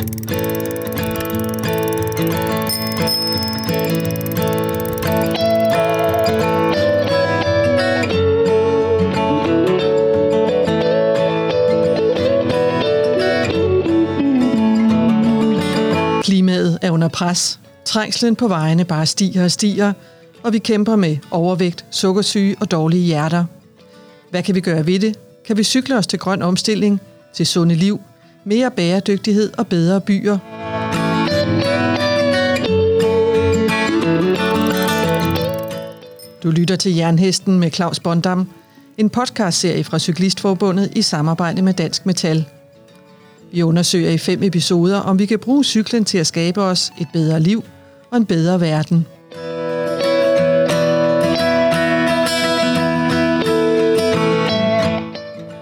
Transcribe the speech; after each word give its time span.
Klimaet 0.00 0.12
er 16.82 16.90
under 16.90 17.08
pres. 17.08 17.60
Trængslen 17.84 18.36
på 18.36 18.48
vejene 18.48 18.84
bare 18.84 19.06
stiger 19.06 19.44
og 19.44 19.50
stiger, 19.50 19.92
og 20.42 20.52
vi 20.52 20.58
kæmper 20.58 20.96
med 20.96 21.16
overvægt, 21.30 21.84
sukkersyge 21.90 22.56
og 22.60 22.70
dårlige 22.70 23.02
hjerter. 23.02 23.44
Hvad 24.30 24.42
kan 24.42 24.54
vi 24.54 24.60
gøre 24.60 24.86
ved 24.86 24.98
det? 24.98 25.16
Kan 25.46 25.56
vi 25.56 25.62
cykle 25.62 25.96
os 25.96 26.06
til 26.06 26.18
grøn 26.18 26.42
omstilling, 26.42 27.00
til 27.34 27.46
sunde 27.46 27.74
liv, 27.74 28.00
mere 28.44 28.70
bæredygtighed 28.70 29.52
og 29.58 29.66
bedre 29.66 30.00
byer? 30.00 30.38
Du 36.42 36.50
lytter 36.50 36.76
til 36.76 36.94
Jernhesten 36.94 37.60
med 37.60 37.70
Claus 37.70 38.00
Bondam, 38.00 38.48
en 38.98 39.10
podcastserie 39.10 39.84
fra 39.84 39.98
Cyklistforbundet 39.98 40.92
i 40.96 41.02
samarbejde 41.02 41.62
med 41.62 41.74
Dansk 41.74 42.06
Metal. 42.06 42.44
Vi 43.52 43.62
undersøger 43.62 44.10
i 44.10 44.18
fem 44.18 44.42
episoder, 44.42 44.98
om 44.98 45.18
vi 45.18 45.26
kan 45.26 45.38
bruge 45.38 45.64
cyklen 45.64 46.04
til 46.04 46.18
at 46.18 46.26
skabe 46.26 46.62
os 46.62 46.92
et 47.00 47.08
bedre 47.12 47.40
liv 47.40 47.64
og 48.10 48.16
en 48.16 48.26
bedre 48.26 48.60
verden. 48.60 49.06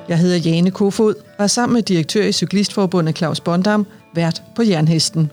Jeg 0.09 0.19
hedder 0.19 0.37
Jane 0.37 0.71
Kofod 0.71 1.15
og 1.15 1.45
er 1.45 1.47
sammen 1.47 1.75
med 1.75 1.83
direktør 1.83 2.25
i 2.25 2.33
Cyklistforbundet 2.33 3.17
Claus 3.17 3.41
Bondam 3.41 3.87
vært 4.15 4.43
på 4.57 4.62
Jernhesten. 4.62 5.31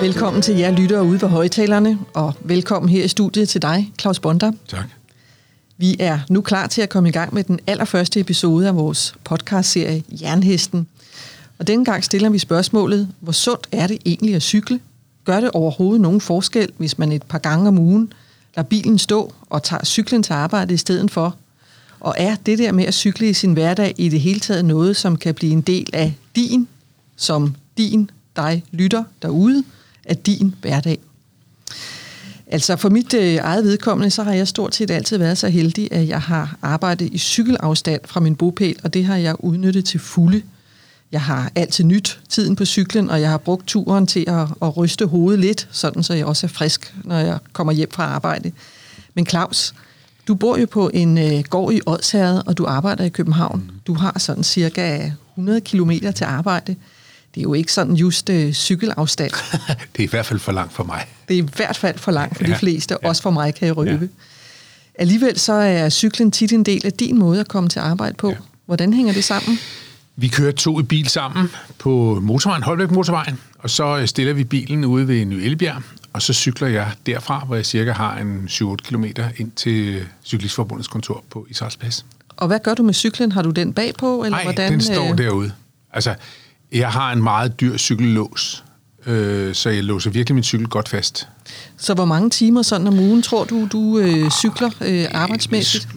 Velkommen 0.00 0.42
til 0.42 0.56
jer 0.56 0.70
lyttere 0.70 1.04
ude 1.04 1.18
på 1.18 1.26
højtalerne, 1.26 1.98
og 2.14 2.34
velkommen 2.40 2.88
her 2.88 3.04
i 3.04 3.08
studiet 3.08 3.48
til 3.48 3.62
dig, 3.62 3.92
Claus 4.00 4.20
Bondam. 4.20 4.58
Tak. 4.68 4.86
Vi 5.76 5.96
er 5.98 6.18
nu 6.30 6.40
klar 6.40 6.66
til 6.66 6.82
at 6.82 6.88
komme 6.88 7.08
i 7.08 7.12
gang 7.12 7.34
med 7.34 7.44
den 7.44 7.60
allerførste 7.66 8.20
episode 8.20 8.68
af 8.68 8.76
vores 8.76 9.14
podcastserie 9.24 10.02
Jernhesten. 10.08 10.86
Og 11.58 11.66
denne 11.66 11.84
gang 11.84 12.04
stiller 12.04 12.28
vi 12.28 12.38
spørgsmålet, 12.38 13.08
hvor 13.20 13.32
sundt 13.32 13.66
er 13.72 13.86
det 13.86 13.98
egentlig 14.06 14.34
at 14.34 14.42
cykle? 14.42 14.80
Gør 15.26 15.40
det 15.40 15.50
overhovedet 15.50 16.00
nogen 16.00 16.20
forskel, 16.20 16.68
hvis 16.78 16.98
man 16.98 17.12
et 17.12 17.22
par 17.22 17.38
gange 17.38 17.68
om 17.68 17.78
ugen 17.78 18.12
lader 18.56 18.68
bilen 18.68 18.98
stå 18.98 19.32
og 19.50 19.62
tager 19.62 19.84
cyklen 19.84 20.22
til 20.22 20.32
arbejde 20.32 20.74
i 20.74 20.76
stedet 20.76 21.10
for? 21.10 21.36
Og 22.00 22.14
er 22.18 22.36
det 22.46 22.58
der 22.58 22.72
med 22.72 22.84
at 22.84 22.94
cykle 22.94 23.28
i 23.28 23.32
sin 23.32 23.52
hverdag 23.52 23.94
i 23.98 24.08
det 24.08 24.20
hele 24.20 24.40
taget 24.40 24.64
noget, 24.64 24.96
som 24.96 25.16
kan 25.16 25.34
blive 25.34 25.52
en 25.52 25.60
del 25.60 25.90
af 25.92 26.14
din, 26.36 26.68
som 27.16 27.54
din, 27.78 28.10
dig 28.36 28.64
lytter 28.72 29.04
derude, 29.22 29.64
af 30.04 30.16
din 30.16 30.54
hverdag? 30.60 30.98
Altså 32.46 32.76
for 32.76 32.88
mit 32.88 33.14
øh, 33.14 33.34
eget 33.34 33.64
vedkommende, 33.64 34.10
så 34.10 34.22
har 34.22 34.32
jeg 34.32 34.48
stort 34.48 34.74
set 34.74 34.90
altid 34.90 35.18
været 35.18 35.38
så 35.38 35.48
heldig, 35.48 35.92
at 35.92 36.08
jeg 36.08 36.20
har 36.20 36.56
arbejdet 36.62 37.08
i 37.12 37.18
cykelafstand 37.18 38.00
fra 38.04 38.20
min 38.20 38.36
bopæl, 38.36 38.76
og 38.84 38.94
det 38.94 39.04
har 39.04 39.16
jeg 39.16 39.36
udnyttet 39.38 39.84
til 39.84 40.00
fulde. 40.00 40.42
Jeg 41.12 41.22
har 41.22 41.50
altid 41.54 41.84
nyt 41.84 42.20
tiden 42.28 42.56
på 42.56 42.64
cyklen, 42.64 43.10
og 43.10 43.20
jeg 43.20 43.30
har 43.30 43.38
brugt 43.38 43.66
turen 43.66 44.06
til 44.06 44.24
at, 44.28 44.48
at 44.62 44.76
ryste 44.76 45.06
hovedet 45.06 45.40
lidt, 45.40 45.68
sådan 45.70 46.02
så 46.02 46.14
jeg 46.14 46.26
også 46.26 46.46
er 46.46 46.48
frisk, 46.48 46.94
når 47.04 47.18
jeg 47.18 47.38
kommer 47.52 47.72
hjem 47.72 47.90
fra 47.92 48.04
arbejde. 48.04 48.52
Men 49.14 49.26
Claus, 49.26 49.74
du 50.28 50.34
bor 50.34 50.56
jo 50.58 50.66
på 50.66 50.90
en 50.94 51.18
øh, 51.18 51.44
gård 51.50 51.72
i 51.72 51.80
Odsherred, 51.86 52.42
og 52.46 52.58
du 52.58 52.66
arbejder 52.66 53.04
i 53.04 53.08
København. 53.08 53.70
Du 53.86 53.94
har 53.94 54.18
sådan 54.18 54.44
cirka 54.44 55.10
100 55.32 55.60
km 55.60 55.90
til 55.90 56.24
arbejde. 56.24 56.76
Det 57.34 57.40
er 57.40 57.42
jo 57.42 57.54
ikke 57.54 57.72
sådan 57.72 57.94
just 57.94 58.30
øh, 58.30 58.52
cykelafstand. 58.52 59.32
det 59.96 60.02
er 60.02 60.04
i 60.04 60.10
hvert 60.10 60.26
fald 60.26 60.40
for 60.40 60.52
langt 60.52 60.72
for 60.72 60.84
mig. 60.84 61.06
Det 61.28 61.38
er 61.38 61.42
i 61.42 61.48
hvert 61.56 61.76
fald 61.76 61.98
for 61.98 62.12
langt 62.12 62.36
for 62.36 62.44
ja, 62.44 62.52
de 62.52 62.58
fleste, 62.58 62.96
ja. 63.02 63.08
også 63.08 63.22
for 63.22 63.30
mig, 63.30 63.54
kan 63.54 63.66
jeg 63.66 63.76
røbe. 63.76 63.90
Ja. 63.90 65.02
Alligevel 65.02 65.38
så 65.38 65.52
er 65.52 65.88
cyklen 65.88 66.30
tit 66.30 66.52
en 66.52 66.62
del 66.62 66.86
af 66.86 66.92
din 66.92 67.18
måde 67.18 67.40
at 67.40 67.48
komme 67.48 67.68
til 67.68 67.78
arbejde 67.78 68.14
på. 68.14 68.28
Ja. 68.30 68.36
Hvordan 68.66 68.92
hænger 68.92 69.12
det 69.12 69.24
sammen? 69.24 69.58
Vi 70.18 70.28
kører 70.28 70.52
to 70.52 70.80
i 70.80 70.82
bil 70.82 71.08
sammen 71.08 71.50
på 71.78 72.20
motorvejen, 72.22 72.62
Holbæk 72.62 72.90
Motorvejen, 72.90 73.40
og 73.58 73.70
så 73.70 74.02
stiller 74.06 74.32
vi 74.32 74.44
bilen 74.44 74.84
ude 74.84 75.08
ved 75.08 75.24
Ny 75.24 75.34
Elbjerg, 75.34 75.82
og 76.12 76.22
så 76.22 76.32
cykler 76.32 76.68
jeg 76.68 76.92
derfra, 77.06 77.44
hvor 77.46 77.54
jeg 77.54 77.66
cirka 77.66 77.92
har 77.92 78.18
en 78.18 78.48
7-8 78.50 78.76
km 78.76 79.04
ind 79.36 79.50
til 79.56 80.06
Cyklistforbundets 80.24 80.88
kontor 80.88 81.24
på 81.30 81.46
Israelsplads. 81.50 82.06
Og 82.36 82.46
hvad 82.46 82.58
gør 82.64 82.74
du 82.74 82.82
med 82.82 82.94
cyklen? 82.94 83.32
Har 83.32 83.42
du 83.42 83.50
den 83.50 83.72
bagpå? 83.72 84.24
Eller 84.24 84.36
Nej, 84.36 84.44
hvordan, 84.44 84.72
den 84.72 84.80
står 84.80 85.12
øh, 85.12 85.18
derude. 85.18 85.52
Altså, 85.92 86.14
jeg 86.72 86.92
har 86.92 87.12
en 87.12 87.22
meget 87.22 87.60
dyr 87.60 87.76
cykellås, 87.76 88.64
øh, 89.06 89.54
så 89.54 89.70
jeg 89.70 89.84
låser 89.84 90.10
virkelig 90.10 90.34
min 90.34 90.44
cykel 90.44 90.68
godt 90.68 90.88
fast. 90.88 91.28
Så 91.76 91.94
hvor 91.94 92.04
mange 92.04 92.30
timer 92.30 92.62
sådan 92.62 92.86
om 92.86 92.98
ugen 92.98 93.22
tror 93.22 93.44
du, 93.44 93.68
du 93.72 93.98
øh, 93.98 94.30
cykler 94.30 94.70
øh, 94.80 95.06
arbejdsmæssigt? 95.10 95.88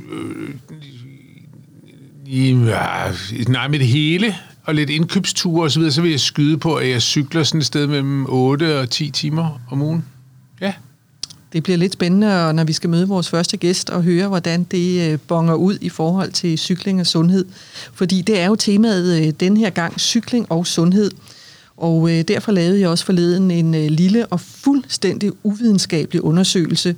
Ja, 2.31 3.11
nej, 3.47 3.67
med 3.67 3.79
det 3.79 3.87
hele, 3.87 4.35
og 4.63 4.75
lidt 4.75 4.89
indkøbsture 4.89 5.63
og 5.63 5.71
så 5.71 5.79
videre, 5.79 5.93
så 5.93 6.01
vil 6.01 6.11
jeg 6.11 6.19
skyde 6.19 6.57
på, 6.57 6.75
at 6.75 6.89
jeg 6.89 7.01
cykler 7.01 7.43
sådan 7.43 7.59
et 7.59 7.65
sted 7.65 7.87
mellem 7.87 8.25
8 8.29 8.79
og 8.79 8.89
10 8.89 9.11
timer 9.11 9.61
om 9.71 9.81
ugen. 9.81 10.05
Ja. 10.61 10.73
Det 11.53 11.63
bliver 11.63 11.77
lidt 11.77 11.93
spændende, 11.93 12.53
når 12.53 12.63
vi 12.63 12.73
skal 12.73 12.89
møde 12.89 13.07
vores 13.07 13.29
første 13.29 13.57
gæst 13.57 13.89
og 13.89 14.03
høre, 14.03 14.27
hvordan 14.27 14.63
det 14.63 15.11
øh, 15.11 15.19
bonger 15.27 15.53
ud 15.53 15.77
i 15.81 15.89
forhold 15.89 16.31
til 16.31 16.57
cykling 16.57 16.99
og 16.99 17.07
sundhed. 17.07 17.45
Fordi 17.93 18.21
det 18.21 18.39
er 18.39 18.45
jo 18.45 18.55
temaet 18.55 19.21
øh, 19.21 19.33
den 19.39 19.57
her 19.57 19.69
gang, 19.69 19.99
cykling 19.99 20.51
og 20.51 20.67
sundhed. 20.67 21.11
Og 21.77 22.11
øh, 22.11 22.21
derfor 22.27 22.51
lavede 22.51 22.79
jeg 22.79 22.89
også 22.89 23.05
forleden 23.05 23.51
en 23.51 23.75
øh, 23.75 23.87
lille 23.87 24.25
og 24.27 24.39
fuldstændig 24.39 25.31
uvidenskabelig 25.43 26.23
undersøgelse. 26.23 26.95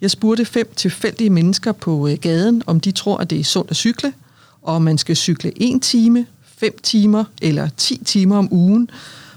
Jeg 0.00 0.10
spurgte 0.10 0.44
fem 0.44 0.72
tilfældige 0.76 1.30
mennesker 1.30 1.72
på 1.72 2.08
øh, 2.08 2.18
gaden, 2.20 2.62
om 2.66 2.80
de 2.80 2.90
tror, 2.90 3.18
at 3.18 3.30
det 3.30 3.40
er 3.40 3.44
sundt 3.44 3.70
at 3.70 3.76
cykle, 3.76 4.12
og 4.62 4.82
man 4.82 4.98
skal 4.98 5.16
cykle 5.16 5.52
1 5.56 5.82
time, 5.82 6.26
5 6.44 6.78
timer 6.82 7.24
eller 7.42 7.68
10 7.76 8.00
timer 8.04 8.36
om 8.36 8.48
ugen, 8.50 8.90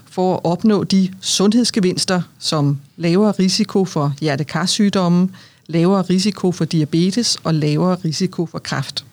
for 0.04 0.34
at 0.34 0.40
opnå 0.44 0.84
de 0.84 1.14
sundhedsgevinster, 1.20 2.22
som 2.38 2.78
lavere 2.96 3.32
risiko 3.32 3.84
for 3.84 4.14
hjertekarsygdomme, 4.20 5.28
lavere 5.66 6.02
risiko 6.02 6.52
for 6.52 6.64
diabetes 6.64 7.38
og 7.44 7.54
lavere 7.54 7.96
risiko 8.04 8.46
for 8.46 8.58
kræft. 8.58 9.04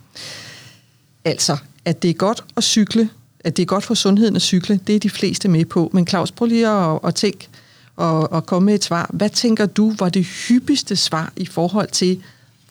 Altså, 1.25 1.57
at 1.85 2.01
det 2.01 2.09
er 2.09 2.13
godt 2.13 2.43
at 2.57 2.63
cykle, 2.63 3.09
at 3.39 3.57
det 3.57 3.63
er 3.63 3.67
godt 3.67 3.83
for 3.83 3.93
sundheden 3.93 4.35
at 4.35 4.41
cykle, 4.41 4.79
det 4.87 4.95
er 4.95 4.99
de 4.99 5.09
fleste 5.09 5.47
med 5.47 5.65
på. 5.65 5.89
Men 5.93 6.07
Claus, 6.07 6.31
prøv 6.31 6.45
lige 6.45 6.67
at, 6.67 6.99
at 7.03 7.15
tænke 7.15 7.47
og, 7.95 8.31
og 8.31 8.45
komme 8.45 8.65
med 8.65 8.75
et 8.75 8.83
svar. 8.83 9.09
Hvad 9.13 9.29
tænker 9.29 9.65
du 9.65 9.93
var 9.99 10.09
det 10.09 10.25
hyppigste 10.25 10.95
svar 10.95 11.33
i 11.35 11.45
forhold 11.45 11.89
til, 11.91 12.21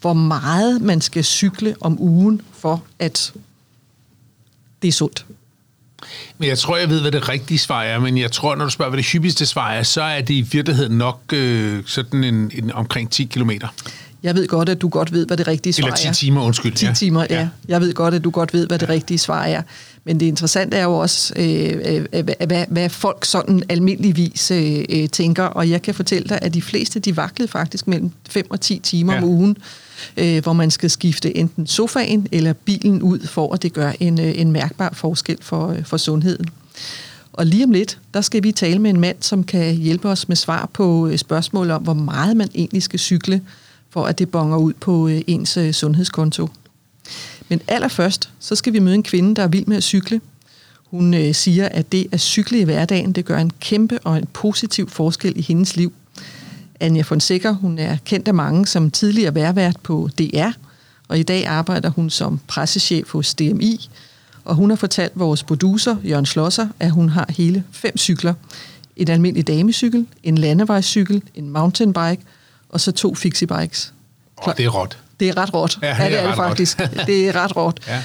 hvor 0.01 0.13
meget 0.13 0.83
man 0.83 1.01
skal 1.01 1.25
cykle 1.25 1.75
om 1.81 2.01
ugen 2.01 2.41
for, 2.53 2.83
at 2.99 3.33
det 4.83 4.89
er 4.89 4.93
sundt? 4.93 5.27
Men 6.39 6.49
jeg 6.49 6.59
tror, 6.59 6.77
jeg 6.77 6.89
ved, 6.91 7.01
hvad 7.01 7.13
det 7.13 7.29
rigtige 7.29 7.59
svar 7.59 7.83
er, 7.83 7.99
men 7.99 8.19
jeg 8.19 8.33
tror, 8.33 8.55
når 8.55 8.65
du 8.65 8.71
spørger, 8.71 8.91
hvad 8.91 8.97
det 8.97 9.07
hyppigste 9.07 9.47
svar 9.47 9.73
er, 9.73 9.83
så 9.83 10.03
er 10.03 10.21
det 10.21 10.35
i 10.35 10.41
virkeligheden 10.41 10.99
nok 10.99 11.21
øh, 11.33 11.83
sådan 11.87 12.25
en, 12.25 12.51
en 12.55 12.73
omkring 12.73 13.11
10 13.11 13.25
kilometer. 13.25 13.69
Jeg 14.23 14.35
ved 14.35 14.47
godt, 14.49 14.69
at 14.69 14.81
du 14.83 14.89
godt 14.89 15.13
ved, 15.13 15.27
hvad 15.27 15.37
det 15.37 15.47
rigtige 15.47 15.73
svar 15.73 15.87
Eller 15.87 15.97
10 15.97 16.09
er. 16.09 16.13
timer, 16.13 16.43
undskyld. 16.43 16.75
10 16.75 16.87
ja. 16.87 16.93
timer, 16.93 17.27
ja. 17.31 17.49
Jeg 17.69 17.81
ved 17.81 17.95
godt, 17.95 18.15
at 18.15 18.25
du 18.25 18.31
godt 18.31 18.53
ved, 18.53 18.67
hvad 18.67 18.79
det 18.79 18.89
rigtige 18.89 19.19
svar 19.19 19.45
er. 19.45 19.63
Men 20.05 20.21
det 20.21 20.27
interessante 20.27 20.77
er 20.77 20.83
jo 20.83 20.93
også, 20.99 21.33
øh, 21.37 22.05
øh, 22.13 22.25
hvad, 22.25 22.47
hvad, 22.47 22.65
hvad 22.69 22.89
folk 22.89 23.25
sådan 23.25 23.63
almindeligvis 23.69 24.51
øh, 24.51 24.85
øh, 24.89 25.09
tænker. 25.09 25.45
Og 25.45 25.71
jeg 25.71 25.83
kan 25.83 25.95
fortælle 25.95 26.29
dig, 26.29 26.39
at 26.43 26.55
de 26.55 26.63
fleste, 26.63 27.01
de 27.01 27.17
vaklede 27.17 27.51
faktisk 27.51 27.89
mellem 27.89 28.11
5 28.31 28.47
og 28.51 28.61
10 28.61 28.79
timer 28.79 29.13
Ja. 29.13 29.19
om 29.19 29.25
ugen, 29.25 29.57
øh, 30.17 30.43
hvor 30.43 30.53
man 30.53 30.71
skal 30.71 30.91
skifte 30.91 31.37
enten 31.37 31.67
sofaen 31.67 32.27
eller 32.33 32.53
bilen 32.53 33.03
ud, 33.03 33.27
for 33.27 33.55
at 33.55 33.63
det 33.63 33.73
gør 33.73 33.93
en, 34.01 34.21
øh, 34.21 34.41
en 34.41 34.53
mærkbar 34.53 34.93
forskel 34.95 35.37
for, 35.41 35.69
øh, 35.69 35.85
for 35.85 35.97
sundheden. 35.97 36.47
Og 37.33 37.47
lige 37.47 37.65
om 37.65 37.71
lidt, 37.71 37.99
der 38.15 38.21
skal 38.21 38.43
vi 38.43 38.53
tale 38.53 38.79
med 38.79 38.91
en 38.91 39.01
mand, 39.01 39.17
som 39.21 39.45
kan 39.45 39.75
hjælpe 39.75 40.09
os 40.09 40.29
med 40.29 40.37
svar 40.37 40.71
på 40.73 41.07
øh, 41.07 41.19
spørgsmål 41.19 41.71
om, 41.71 41.83
hvor 41.83 41.95
meget 41.95 42.37
man 42.37 42.49
egentlig 42.55 42.83
skal 42.83 42.99
cykle, 42.99 43.43
for 43.91 44.05
at 44.05 44.19
det 44.19 44.31
bonger 44.31 44.57
ud 44.57 44.73
på 44.73 45.09
øh, 45.09 45.21
ens 45.27 45.57
øh, 45.57 45.73
sundhedskonto. 45.73 46.49
Men 47.49 47.61
allerførst, 47.69 48.31
så 48.41 48.55
skal 48.55 48.73
vi 48.73 48.79
møde 48.79 48.95
en 48.95 49.03
kvinde, 49.03 49.35
der 49.35 49.43
er 49.43 49.49
vild 49.49 49.67
med 49.67 49.77
at 49.77 49.83
cykle. 49.83 50.21
Hun 50.91 51.15
øh, 51.15 51.35
siger, 51.35 51.69
at 51.69 51.93
det 51.93 52.07
at 52.13 52.21
cykle 52.21 52.59
i 52.61 52.65
hverdagen, 52.65 53.13
det 53.13 53.25
gør 53.25 53.39
en 53.39 53.53
kæmpe 53.61 53.99
og 53.99 54.17
en 54.17 54.27
positiv 54.33 54.89
forskel 54.89 55.39
i 55.39 55.43
hendes 55.43 55.77
liv. 55.77 55.93
Anja 56.81 57.03
Fonseca, 57.03 57.51
hun 57.51 57.79
er 57.79 57.97
kendt 58.05 58.29
af 58.29 58.35
mange 58.35 58.67
som 58.67 58.91
tidligere 58.91 59.35
værvært 59.35 59.77
på 59.83 60.09
DR, 60.19 60.51
og 61.09 61.19
i 61.19 61.23
dag 61.23 61.47
arbejder 61.47 61.91
hun 61.91 62.11
som 62.11 62.41
pressechef 62.47 63.11
hos 63.13 63.35
DMI, 63.35 63.91
og 64.45 64.55
hun 64.55 64.71
har 64.71 64.77
fortalt 64.77 65.13
vores 65.15 65.43
producer, 65.43 65.97
Jørgen 66.05 66.27
Schlosser, 66.27 66.69
at 66.81 66.91
hun 66.91 67.09
har 67.09 67.27
hele 67.29 67.65
fem 67.73 67.97
cykler. 67.97 68.35
En 68.97 69.09
almindelig 69.09 69.47
damecykel, 69.47 70.07
en 70.23 70.39
landevejscykel, 70.39 71.23
en 71.35 71.51
mountainbike 71.51 72.23
og 72.69 72.81
så 72.81 72.93
to 72.93 73.15
fixibikes. 73.15 73.93
Og 74.37 74.57
det 74.57 74.65
er 74.65 74.69
råt. 74.69 74.99
Det 75.21 75.29
er 75.29 75.37
ret 75.37 75.55
råt. 75.55 75.79
Ja, 75.83 75.89
det, 75.89 75.99
ja, 75.99 76.05
det 76.09 76.19
er, 76.19 76.23
er 76.23 76.27
det 76.27 76.37
faktisk. 76.37 76.79
det 77.07 77.29
er 77.29 77.33
ret 77.37 77.57
råt. 77.57 77.81
Ja. 77.89 78.03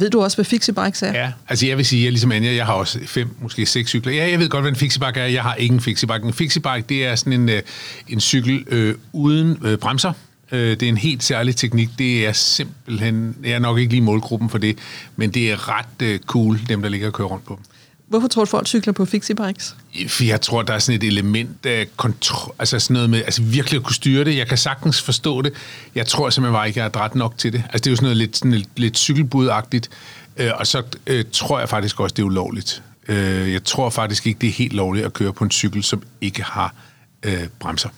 Ved 0.00 0.10
du 0.10 0.22
også, 0.22 0.36
hvad 0.36 0.44
fixibikes 0.44 1.02
er? 1.02 1.12
Ja, 1.12 1.32
altså 1.48 1.66
jeg 1.66 1.76
vil 1.76 1.86
sige, 1.86 2.04
jeg 2.04 2.12
ligesom 2.12 2.32
Anja, 2.32 2.54
jeg 2.54 2.66
har 2.66 2.72
også 2.72 2.98
fem, 3.06 3.28
måske 3.42 3.66
seks 3.66 3.90
cykler. 3.90 4.12
Ja, 4.12 4.30
jeg 4.30 4.38
ved 4.38 4.48
godt, 4.48 4.62
hvad 4.62 4.70
en 4.70 4.76
fixibike 4.76 5.20
er. 5.20 5.26
Jeg 5.26 5.42
har 5.42 5.54
ikke 5.54 5.72
en 5.72 5.80
fixibike. 5.80 6.22
En 6.24 6.32
fixibike, 6.32 6.84
det 6.88 7.06
er 7.06 7.14
sådan 7.14 7.32
en, 7.32 7.48
øh, 7.48 7.62
en 8.08 8.20
cykel 8.20 8.64
øh, 8.68 8.94
uden 9.12 9.58
øh, 9.64 9.78
bremser. 9.78 10.12
Øh, 10.52 10.70
det 10.70 10.82
er 10.82 10.88
en 10.88 10.96
helt 10.96 11.24
særlig 11.24 11.56
teknik. 11.56 11.88
Det 11.98 12.26
er 12.26 12.32
simpelthen, 12.32 13.36
jeg 13.44 13.52
er 13.52 13.58
nok 13.58 13.78
ikke 13.78 13.92
lige 13.92 14.02
målgruppen 14.02 14.50
for 14.50 14.58
det, 14.58 14.78
men 15.16 15.30
det 15.30 15.50
er 15.50 15.68
ret 15.78 16.02
øh, 16.02 16.18
cool, 16.18 16.60
dem 16.68 16.82
der 16.82 16.88
ligger 16.88 17.06
og 17.06 17.12
kører 17.12 17.28
rundt 17.28 17.44
på 17.44 17.54
dem. 17.54 17.77
Hvorfor 18.08 18.28
tror 18.28 18.44
du, 18.44 18.50
folk 18.50 18.66
cykler 18.66 18.92
på 18.92 19.04
fixie-bikes? 19.04 19.74
Jeg 20.20 20.40
tror, 20.40 20.62
der 20.62 20.74
er 20.74 20.78
sådan 20.78 21.00
et 21.02 21.06
element 21.06 21.66
af 21.66 21.86
kontrol, 21.96 22.54
altså 22.58 22.78
sådan 22.78 22.94
noget 22.94 23.10
med, 23.10 23.22
altså 23.24 23.42
virkelig 23.42 23.78
at 23.78 23.84
kunne 23.84 23.94
styre 23.94 24.24
det. 24.24 24.36
Jeg 24.36 24.46
kan 24.46 24.58
sagtens 24.58 25.02
forstå 25.02 25.42
det. 25.42 25.52
Jeg 25.94 26.06
tror 26.06 26.30
simpelthen 26.30 26.54
bare 26.54 26.68
ikke, 26.68 26.80
jeg 26.80 26.84
er 26.84 26.90
dræt 26.90 27.14
nok 27.14 27.38
til 27.38 27.52
det. 27.52 27.62
Altså 27.72 27.78
det 27.78 27.86
er 27.86 27.90
jo 27.90 27.96
sådan 27.96 28.04
noget 28.04 28.16
lidt, 28.16 28.36
sådan 28.36 28.52
lidt, 28.52 28.68
lidt 28.76 28.98
cykelbudagtigt. 28.98 29.90
Øh, 30.36 30.50
og 30.54 30.66
så 30.66 30.82
øh, 31.06 31.24
tror 31.32 31.58
jeg 31.58 31.68
faktisk 31.68 32.00
også, 32.00 32.14
det 32.14 32.22
er 32.22 32.26
ulovligt. 32.26 32.82
Øh, 33.08 33.52
jeg 33.52 33.64
tror 33.64 33.90
faktisk 33.90 34.26
ikke, 34.26 34.38
det 34.40 34.48
er 34.48 34.52
helt 34.52 34.72
lovligt 34.72 35.06
at 35.06 35.12
køre 35.12 35.32
på 35.32 35.44
en 35.44 35.50
cykel, 35.50 35.82
som 35.82 36.02
ikke 36.20 36.42
har 36.42 36.74
øh, 37.22 37.48
bremser. 37.58 37.88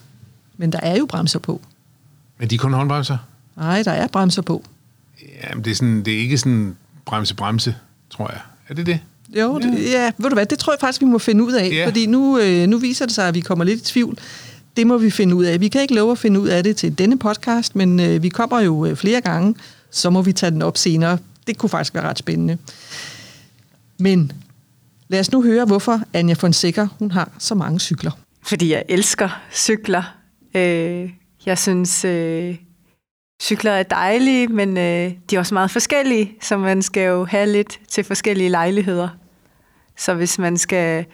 Men 0.56 0.72
der 0.72 0.80
er 0.80 0.96
jo 0.96 1.06
bremser 1.06 1.38
på. 1.38 1.60
Men 2.38 2.50
de 2.50 2.54
er 2.54 2.58
kun 2.58 2.72
håndbremser? 2.72 3.18
Nej, 3.56 3.82
der 3.82 3.92
er 3.92 4.06
bremser 4.06 4.42
på. 4.42 4.64
Jamen, 5.42 5.64
det 5.64 5.70
er, 5.70 5.74
sådan, 5.74 6.04
det 6.04 6.14
er 6.14 6.18
ikke 6.18 6.38
sådan 6.38 6.76
bremse-bremse, 7.06 7.74
tror 8.10 8.30
jeg. 8.30 8.40
Er 8.68 8.74
det 8.74 8.86
det? 8.86 9.00
Jo, 9.36 9.58
ja. 9.62 9.66
Det, 9.68 9.90
ja, 9.90 10.12
ved 10.18 10.30
du 10.30 10.34
hvad, 10.34 10.46
det 10.46 10.58
tror 10.58 10.72
jeg 10.72 10.80
faktisk, 10.80 11.00
vi 11.00 11.06
må 11.06 11.18
finde 11.18 11.44
ud 11.44 11.52
af, 11.52 11.70
ja. 11.72 11.86
fordi 11.86 12.06
nu, 12.06 12.38
øh, 12.38 12.66
nu 12.66 12.78
viser 12.78 13.06
det 13.06 13.14
sig, 13.14 13.28
at 13.28 13.34
vi 13.34 13.40
kommer 13.40 13.64
lidt 13.64 13.80
i 13.80 13.84
tvivl. 13.84 14.18
Det 14.76 14.86
må 14.86 14.98
vi 14.98 15.10
finde 15.10 15.34
ud 15.34 15.44
af. 15.44 15.60
Vi 15.60 15.68
kan 15.68 15.82
ikke 15.82 15.94
love 15.94 16.12
at 16.12 16.18
finde 16.18 16.40
ud 16.40 16.48
af 16.48 16.64
det 16.64 16.76
til 16.76 16.98
denne 16.98 17.18
podcast, 17.18 17.76
men 17.76 18.00
øh, 18.00 18.22
vi 18.22 18.28
kommer 18.28 18.60
jo 18.60 18.86
øh, 18.86 18.96
flere 18.96 19.20
gange, 19.20 19.54
så 19.90 20.10
må 20.10 20.22
vi 20.22 20.32
tage 20.32 20.50
den 20.50 20.62
op 20.62 20.76
senere. 20.76 21.18
Det 21.46 21.58
kunne 21.58 21.70
faktisk 21.70 21.94
være 21.94 22.08
ret 22.08 22.18
spændende. 22.18 22.58
Men 23.98 24.32
lad 25.08 25.20
os 25.20 25.32
nu 25.32 25.42
høre, 25.42 25.64
hvorfor 25.64 26.00
Anja 26.12 26.34
Fonseca 26.34 26.86
hun 26.98 27.10
har 27.10 27.30
så 27.38 27.54
mange 27.54 27.80
cykler. 27.80 28.10
Fordi 28.42 28.72
jeg 28.72 28.84
elsker 28.88 29.40
cykler. 29.52 30.14
Øh, 30.54 31.10
jeg 31.46 31.58
synes, 31.58 32.04
øh, 32.04 32.56
cykler 33.42 33.72
er 33.72 33.82
dejlige, 33.82 34.48
men 34.48 34.76
øh, 34.76 35.12
de 35.30 35.36
er 35.36 35.38
også 35.38 35.54
meget 35.54 35.70
forskellige, 35.70 36.32
så 36.42 36.56
man 36.56 36.82
skal 36.82 37.06
jo 37.06 37.24
have 37.24 37.52
lidt 37.52 37.80
til 37.88 38.04
forskellige 38.04 38.50
lejligheder. 38.50 39.08
Så 40.00 40.14
hvis 40.14 40.38
man 40.38 40.56
skal 40.56 41.06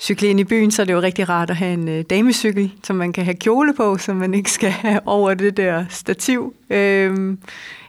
cykle 0.00 0.28
ind 0.28 0.40
i 0.40 0.44
byen, 0.44 0.70
så 0.70 0.82
er 0.82 0.86
det 0.86 0.92
jo 0.92 1.00
rigtig 1.00 1.28
rart 1.28 1.50
at 1.50 1.56
have 1.56 1.72
en 1.72 1.88
øh, 1.88 2.04
damecykel, 2.10 2.72
som 2.84 2.96
man 2.96 3.12
kan 3.12 3.24
have 3.24 3.34
kjole 3.34 3.74
på, 3.74 3.98
så 3.98 4.14
man 4.14 4.34
ikke 4.34 4.50
skal 4.50 4.70
have 4.70 5.00
over 5.06 5.34
det 5.34 5.56
der 5.56 5.84
stativ, 5.88 6.54
øh, 6.70 7.36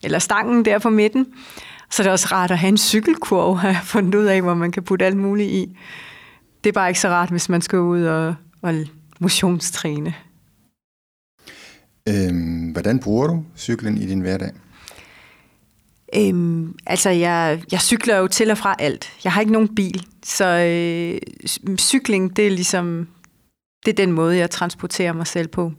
eller 0.03 0.19
stangen 0.19 0.65
der 0.65 0.79
på 0.79 0.89
midten. 0.89 1.25
Så 1.91 2.03
det 2.03 2.07
er 2.07 2.11
også 2.11 2.27
rart 2.31 2.51
at 2.51 2.57
have 2.57 2.69
en 2.69 2.77
cykelkurv, 2.77 3.57
har 3.57 3.67
jeg 3.67 3.79
fundet 3.83 4.15
ud 4.15 4.25
af, 4.25 4.41
hvor 4.41 4.53
man 4.53 4.71
kan 4.71 4.83
putte 4.83 5.05
alt 5.05 5.17
muligt 5.17 5.51
i. 5.51 5.77
Det 6.63 6.69
er 6.69 6.73
bare 6.73 6.89
ikke 6.89 6.99
så 6.99 7.09
rart, 7.09 7.29
hvis 7.29 7.49
man 7.49 7.61
skal 7.61 7.79
ud 7.79 8.03
og, 8.03 8.35
og 8.61 8.73
motionstræne. 9.19 10.13
Øhm, 12.09 12.71
hvordan 12.71 12.99
bruger 12.99 13.27
du 13.27 13.43
cyklen 13.57 13.97
i 13.97 14.05
din 14.05 14.19
hverdag? 14.19 14.51
Øhm, 16.17 16.75
altså, 16.85 17.09
jeg, 17.09 17.61
jeg 17.71 17.81
cykler 17.81 18.17
jo 18.17 18.27
til 18.27 18.51
og 18.51 18.57
fra 18.57 18.75
alt. 18.79 19.13
Jeg 19.23 19.31
har 19.31 19.41
ikke 19.41 19.53
nogen 19.53 19.75
bil, 19.75 20.05
så 20.23 20.45
øh, 20.45 21.77
cykling, 21.77 22.35
det 22.35 22.47
er 22.47 22.51
ligesom, 22.51 23.07
det 23.85 23.91
er 23.91 23.95
den 23.95 24.11
måde, 24.11 24.37
jeg 24.37 24.49
transporterer 24.49 25.13
mig 25.13 25.27
selv 25.27 25.47
på. 25.47 25.71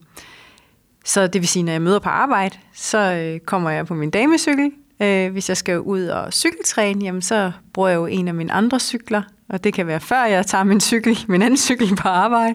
Så 1.05 1.27
det 1.27 1.41
vil 1.41 1.49
sige, 1.49 1.63
når 1.63 1.73
jeg 1.73 1.83
møder 1.83 1.99
på 1.99 2.09
arbejde, 2.09 2.59
så 2.73 2.99
øh, 2.99 3.41
kommer 3.41 3.71
jeg 3.71 3.87
på 3.87 3.95
min 3.95 4.11
damecykel. 4.11 4.71
Øh, 5.03 5.33
hvis 5.33 5.49
jeg 5.49 5.57
skal 5.57 5.81
ud 5.81 6.07
og 6.07 6.33
cykeltræne, 6.33 7.05
jamen, 7.05 7.23
så 7.23 7.53
bruger 7.73 7.89
jeg 7.89 7.97
jo 7.97 8.07
en 8.07 8.29
af 8.29 8.35
mine 8.35 8.53
andre 8.53 8.81
cykler, 8.81 9.23
og 9.49 9.65
det 9.65 9.75
kan 9.75 9.87
være 9.87 10.01
før 10.01 10.25
jeg 10.25 10.47
tager 10.47 10.65
min 10.65 10.81
cykel, 10.81 11.19
min 11.29 11.43
anden 11.43 11.57
cykel 11.57 11.97
på 11.97 12.09
arbejde, 12.09 12.55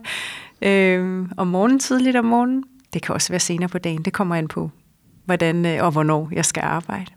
øh, 0.61 1.25
om 1.37 1.47
morgenen 1.47 1.79
tidligt 1.79 2.15
om 2.15 2.25
morgenen. 2.25 2.63
Det 2.93 3.01
kan 3.01 3.15
også 3.15 3.29
være 3.29 3.39
senere 3.39 3.69
på 3.69 3.77
dagen. 3.77 4.05
Det 4.05 4.13
kommer 4.13 4.35
an 4.35 4.47
på, 4.47 4.71
hvordan 5.25 5.65
øh, 5.65 5.83
og 5.83 5.91
hvornår 5.91 6.29
jeg 6.31 6.45
skal 6.45 6.63
arbejde. 6.63 7.11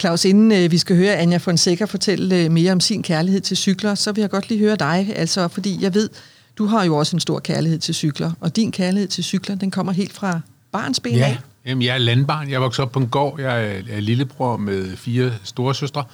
Claus, 0.00 0.24
inden 0.24 0.52
øh, 0.52 0.70
vi 0.70 0.78
skal 0.78 0.96
høre 0.96 1.16
Anja 1.16 1.36
Fonseca 1.36 1.84
fortælle 1.84 2.36
øh, 2.36 2.50
mere 2.50 2.72
om 2.72 2.80
sin 2.80 3.02
kærlighed 3.02 3.40
til 3.40 3.56
cykler, 3.56 3.94
så 3.94 4.12
vil 4.12 4.20
jeg 4.20 4.30
godt 4.30 4.48
lige 4.48 4.58
høre 4.58 4.76
dig, 4.76 5.12
altså 5.16 5.48
fordi 5.48 5.78
jeg 5.82 5.94
ved, 5.94 6.10
du 6.58 6.66
har 6.66 6.84
jo 6.84 6.96
også 6.96 7.16
en 7.16 7.20
stor 7.20 7.38
kærlighed 7.38 7.78
til 7.78 7.94
cykler, 7.94 8.32
og 8.40 8.56
din 8.56 8.72
kærlighed 8.72 9.08
til 9.08 9.24
cykler, 9.24 9.56
den 9.56 9.70
kommer 9.70 9.92
helt 9.92 10.12
fra 10.12 10.40
barns 10.72 11.00
ben 11.00 11.14
ja. 11.14 11.24
af. 11.24 11.38
Jamen, 11.66 11.82
jeg 11.82 11.94
er 11.94 11.98
landbarn. 11.98 12.50
Jeg 12.50 12.60
voksede 12.60 12.84
op 12.84 12.92
på 12.92 12.98
en 12.98 13.08
gård. 13.08 13.40
Jeg 13.40 13.82
er 13.90 14.00
lillebror 14.00 14.56
med 14.56 14.96
fire 14.96 15.32
store 15.44 15.74
søstre. 15.74 16.04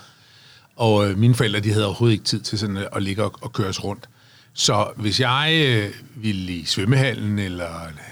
Og 0.76 1.10
øh, 1.10 1.18
mine 1.18 1.34
forældre, 1.34 1.60
de 1.60 1.72
havde 1.72 1.86
overhovedet 1.86 2.12
ikke 2.12 2.24
tid 2.24 2.40
til 2.40 2.58
sådan 2.58 2.78
at 2.92 3.02
ligge 3.02 3.24
og, 3.24 3.32
og 3.40 3.52
køre 3.52 3.68
os 3.68 3.84
rundt. 3.84 4.08
Så 4.54 4.88
hvis 4.96 5.20
jeg 5.20 5.64
øh, 5.66 5.90
ville 6.16 6.52
i 6.52 6.64
svømmehallen 6.64 7.38
eller 7.38 7.68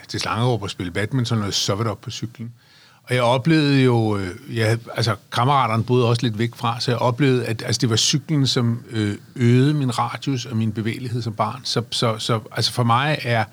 til 0.08 0.20
Slangerup 0.20 0.62
og 0.62 0.70
spille 0.70 0.92
badminton, 0.92 1.52
så 1.52 1.74
var 1.74 1.82
det 1.82 1.90
op 1.90 2.00
på 2.00 2.10
cyklen. 2.10 2.52
Og 3.02 3.14
jeg 3.14 3.22
oplevede 3.22 3.82
jo, 3.82 4.16
øh, 4.16 4.56
ja, 4.56 4.76
altså 4.94 5.16
kammeraterne 5.32 5.84
boede 5.84 6.08
også 6.08 6.22
lidt 6.22 6.38
væk 6.38 6.54
fra, 6.54 6.80
så 6.80 6.90
jeg 6.90 6.98
oplevede, 6.98 7.44
at 7.44 7.62
altså, 7.66 7.78
det 7.80 7.90
var 7.90 7.96
cyklen, 7.96 8.46
som 8.46 8.82
øh, 8.90 9.16
øgede 9.36 9.74
min 9.74 9.98
radius 9.98 10.46
og 10.46 10.56
min 10.56 10.72
bevægelighed 10.72 11.22
som 11.22 11.32
barn. 11.32 11.60
Så, 11.64 11.82
så, 11.90 12.18
så 12.18 12.40
altså 12.52 12.72
for 12.72 12.82
mig 12.82 13.18
er 13.22 13.44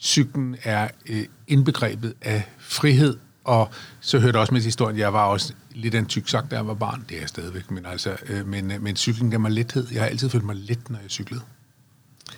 cyklen 0.00 0.56
er 0.62 0.88
øh, 1.08 1.24
indbegrebet 1.48 2.14
af 2.22 2.42
frihed, 2.58 3.16
og 3.44 3.70
så 4.00 4.18
hørte 4.18 4.36
også 4.36 4.54
med 4.54 4.60
til 4.60 4.66
historien, 4.66 4.98
jeg 4.98 5.12
var 5.12 5.24
også 5.24 5.52
lidt 5.74 5.94
af 5.94 5.98
en 5.98 6.06
tyk 6.06 6.28
sagt, 6.28 6.50
da 6.50 6.56
jeg 6.56 6.66
var 6.66 6.74
barn. 6.74 7.04
Det 7.08 7.16
er 7.16 7.20
jeg 7.20 7.28
stadigvæk, 7.28 7.70
men, 7.70 7.86
altså, 7.86 8.16
øh, 8.28 8.46
men, 8.46 8.70
øh, 8.70 8.82
men 8.82 8.96
cyklen 8.96 9.30
gav 9.30 9.40
mig 9.40 9.50
lethed. 9.50 9.86
Jeg 9.92 10.02
har 10.02 10.08
altid 10.08 10.28
følt 10.28 10.44
mig 10.44 10.56
let, 10.56 10.90
når 10.90 10.98
jeg 11.02 11.10
cyklede. 11.10 11.42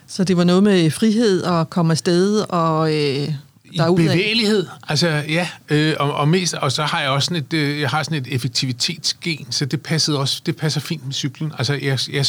Så 0.07 0.25
det 0.25 0.37
var 0.37 0.45
noget 0.45 0.63
med 0.63 0.91
frihed 0.91 1.43
og 1.43 1.71
komme 1.71 1.93
afsted 1.93 2.41
og 2.49 2.95
øh, 2.95 3.29
derudad? 3.77 4.05
Bevægelighed, 4.05 4.67
altså 4.89 5.09
ja, 5.09 5.49
øh, 5.69 5.95
og, 6.01 6.15
og, 6.15 6.29
mest, 6.29 6.55
og 6.55 6.73
så 6.73 6.85
har 6.85 7.01
jeg 7.01 7.11
også 7.11 7.27
sådan 7.27 7.45
et, 7.45 7.53
øh, 7.53 7.81
jeg 7.81 7.91
har 7.91 8.03
sådan 8.03 8.19
et 8.19 8.35
effektivitetsgen, 8.35 9.53
så 9.53 9.67
det 9.67 9.83
passede 9.83 10.19
også, 10.19 10.43
det 10.47 10.57
passer 10.57 10.81
fint 10.81 11.05
med 11.05 11.13
cyklen. 11.13 11.53
Altså 11.59 11.75
jeg, 11.75 11.99
jeg 12.13 12.27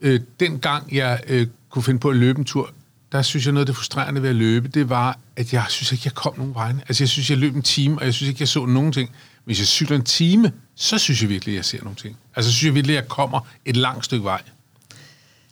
øh, 0.00 0.20
den 0.40 0.58
gang 0.58 0.94
jeg 0.94 1.20
øh, 1.26 1.46
kunne 1.70 1.82
finde 1.82 2.00
på 2.00 2.10
at 2.10 2.16
løbe 2.16 2.38
en 2.38 2.44
tur, 2.44 2.70
der 3.12 3.22
synes 3.22 3.46
jeg 3.46 3.52
noget 3.52 3.62
af 3.62 3.66
det 3.66 3.76
frustrerende 3.76 4.22
ved 4.22 4.28
at 4.28 4.36
løbe, 4.36 4.68
det 4.68 4.88
var, 4.88 5.18
at 5.36 5.52
jeg 5.52 5.64
synes 5.68 5.92
ikke, 5.92 6.02
jeg 6.04 6.14
kom 6.14 6.38
nogen 6.38 6.54
vegne. 6.54 6.80
Altså 6.88 7.04
jeg 7.04 7.08
synes, 7.08 7.30
jeg 7.30 7.38
løb 7.38 7.56
en 7.56 7.62
time, 7.62 7.98
og 7.98 8.04
jeg 8.04 8.14
synes 8.14 8.28
ikke, 8.28 8.42
jeg 8.42 8.48
så 8.48 8.66
nogen 8.66 8.92
ting. 8.92 9.10
Hvis 9.44 9.58
jeg 9.58 9.66
cykler 9.66 9.96
en 9.96 10.04
time, 10.04 10.52
så 10.74 10.98
synes 10.98 11.22
jeg 11.22 11.30
virkelig, 11.30 11.52
at 11.52 11.56
jeg 11.56 11.64
ser 11.64 11.82
nogle 11.82 11.96
ting. 11.96 12.16
Altså 12.36 12.52
synes 12.52 12.64
jeg 12.66 12.74
virkelig, 12.74 12.96
at 12.96 13.02
jeg 13.02 13.08
kommer 13.08 13.40
et 13.64 13.76
langt 13.76 14.04
stykke 14.04 14.24
vej. 14.24 14.42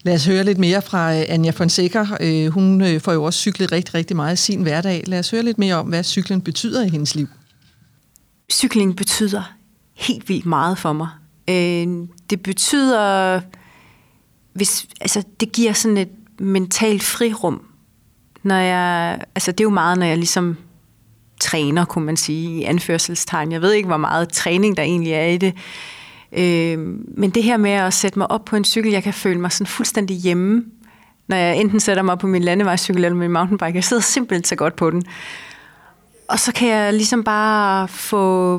Lad 0.06 0.14
os 0.14 0.26
høre 0.26 0.44
lidt 0.44 0.58
mere 0.58 0.82
fra 0.82 1.14
øh, 1.14 1.24
Anja 1.28 1.50
Fonseca. 1.50 2.06
Øh, 2.20 2.46
hun 2.46 2.82
øh, 2.82 3.00
får 3.00 3.12
jo 3.12 3.24
også 3.24 3.38
cyklet 3.38 3.72
rigtig, 3.72 3.94
rigtig 3.94 4.16
meget 4.16 4.32
i 4.32 4.36
sin 4.36 4.62
hverdag. 4.62 5.04
Lad 5.06 5.18
os 5.18 5.30
høre 5.30 5.42
lidt 5.42 5.58
mere 5.58 5.74
om, 5.74 5.86
hvad 5.86 6.04
cyklen 6.04 6.40
betyder 6.40 6.84
i 6.84 6.88
hendes 6.88 7.14
liv. 7.14 7.28
Cykling 8.52 8.96
betyder 8.96 9.52
helt 9.94 10.28
vildt 10.28 10.46
meget 10.46 10.78
for 10.78 10.92
mig. 10.92 11.08
Det 12.30 12.42
betyder, 12.42 13.40
hvis, 14.52 14.86
altså 15.00 15.22
det 15.40 15.52
giver 15.52 15.72
sådan 15.72 15.96
et 15.96 16.10
mentalt 16.38 17.02
frirum. 17.02 17.62
Når 18.42 18.56
jeg, 18.56 19.20
altså 19.34 19.52
det 19.52 19.60
er 19.60 19.64
jo 19.64 19.70
meget, 19.70 19.98
når 19.98 20.06
jeg 20.06 20.16
ligesom 20.16 20.56
træner, 21.40 21.84
kunne 21.84 22.04
man 22.04 22.16
sige, 22.16 22.60
i 22.60 22.64
anførselstegn. 22.64 23.52
Jeg 23.52 23.62
ved 23.62 23.72
ikke, 23.72 23.86
hvor 23.86 23.96
meget 23.96 24.28
træning 24.28 24.76
der 24.76 24.82
egentlig 24.82 25.12
er 25.12 25.26
i 25.26 25.38
det. 25.38 25.54
Øh, 26.32 26.78
men 27.16 27.30
det 27.30 27.42
her 27.42 27.56
med 27.56 27.70
at 27.70 27.94
sætte 27.94 28.18
mig 28.18 28.30
op 28.30 28.44
på 28.44 28.56
en 28.56 28.64
cykel, 28.64 28.92
jeg 28.92 29.02
kan 29.02 29.14
føle 29.14 29.40
mig 29.40 29.52
sådan 29.52 29.66
fuldstændig 29.66 30.16
hjemme, 30.16 30.64
når 31.28 31.36
jeg 31.36 31.56
enten 31.56 31.80
sætter 31.80 32.02
mig 32.02 32.12
op 32.12 32.18
på 32.18 32.26
min 32.26 32.42
landevejscykel 32.42 33.04
eller 33.04 33.18
min 33.18 33.30
mountainbike. 33.30 33.74
Jeg 33.74 33.84
sidder 33.84 34.02
simpelthen 34.02 34.44
så 34.44 34.56
godt 34.56 34.76
på 34.76 34.90
den. 34.90 35.04
Og 36.28 36.38
så 36.38 36.52
kan 36.52 36.68
jeg 36.68 36.92
ligesom 36.92 37.24
bare 37.24 37.88
få 37.88 38.54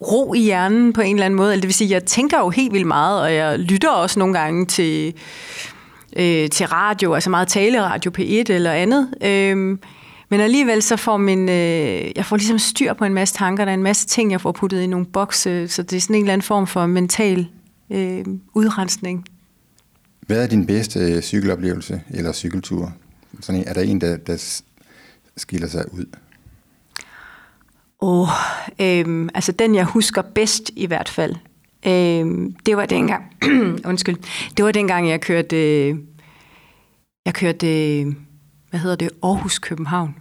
ro 0.00 0.34
i 0.34 0.40
hjernen 0.40 0.92
på 0.92 1.00
en 1.00 1.16
eller 1.16 1.26
anden 1.26 1.36
måde. 1.36 1.52
Eller 1.52 1.60
det 1.60 1.68
vil 1.68 1.74
sige, 1.74 1.90
jeg 1.90 2.04
tænker 2.04 2.38
jo 2.38 2.50
helt 2.50 2.72
vildt 2.72 2.86
meget, 2.86 3.22
og 3.22 3.34
jeg 3.34 3.58
lytter 3.58 3.90
også 3.90 4.18
nogle 4.18 4.38
gange 4.38 4.66
til, 4.66 5.14
øh, 6.16 6.50
til 6.50 6.66
radio, 6.66 7.14
altså 7.14 7.30
meget 7.30 7.48
taleradio 7.48 8.12
P1 8.18 8.52
eller 8.52 8.72
andet. 8.72 9.08
Øh, 9.22 9.78
men 10.28 10.40
alligevel 10.40 10.82
så 10.82 10.96
får 10.96 11.16
min, 11.16 11.48
øh, 11.48 12.16
jeg 12.16 12.24
får 12.24 12.36
ligesom 12.36 12.58
styr 12.58 12.92
på 12.92 13.04
en 13.04 13.14
masse 13.14 13.34
tanker, 13.34 13.64
der 13.64 13.72
er 13.72 13.74
en 13.74 13.82
masse 13.82 14.06
ting, 14.06 14.32
jeg 14.32 14.40
får 14.40 14.52
puttet 14.52 14.80
i 14.80 14.86
nogle 14.86 15.06
bokse, 15.06 15.68
så 15.68 15.82
det 15.82 15.96
er 15.96 16.00
sådan 16.00 16.16
en 16.16 16.22
eller 16.22 16.32
anden 16.32 16.44
form 16.44 16.66
for 16.66 16.86
mental 16.86 17.48
øh, 17.90 18.24
udrensning. 18.54 19.24
Hvad 20.20 20.42
er 20.42 20.46
din 20.46 20.66
bedste 20.66 21.00
øh, 21.00 21.22
cykeloplevelse 21.22 22.02
eller 22.10 22.32
cykeltur? 22.32 22.92
Sådan 23.40 23.60
en, 23.60 23.68
er 23.68 23.72
der 23.72 23.80
en, 23.80 24.00
der, 24.00 24.16
der 24.16 24.60
skiller 25.36 25.68
sig 25.68 25.84
ud? 25.92 26.04
Oh, 27.98 28.28
øh, 28.80 29.28
altså 29.34 29.52
den, 29.52 29.74
jeg 29.74 29.84
husker 29.84 30.22
bedst 30.22 30.70
i 30.76 30.86
hvert 30.86 31.08
fald, 31.08 31.34
øh, 31.86 32.50
det 32.66 32.76
var 32.76 32.86
dengang, 32.86 33.24
undskyld, 33.90 34.16
det 34.56 34.64
var 34.64 34.72
dengang, 34.72 35.08
jeg 35.08 35.20
kørte, 35.20 35.88
jeg 37.24 37.34
kørte 37.34 38.04
hvad 38.70 38.80
hedder 38.80 38.96
det, 38.96 39.10
Aarhus-København. 39.22 40.16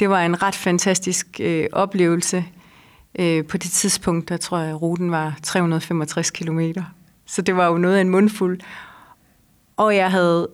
det 0.00 0.10
var 0.10 0.20
en 0.20 0.42
ret 0.42 0.54
fantastisk 0.54 1.26
øh, 1.40 1.66
oplevelse. 1.72 2.44
Øh, 3.18 3.44
på 3.44 3.56
det 3.56 3.70
tidspunkt, 3.70 4.28
der 4.28 4.36
tror 4.36 4.58
jeg, 4.58 4.68
at 4.68 4.82
ruten 4.82 5.10
var 5.10 5.38
365 5.42 6.30
km. 6.30 6.60
Så 7.26 7.42
det 7.42 7.56
var 7.56 7.66
jo 7.66 7.78
noget 7.78 7.96
af 7.96 8.00
en 8.00 8.08
mundfuld. 8.08 8.60
Og 9.76 9.96
jeg 9.96 10.10
havde, 10.10 10.48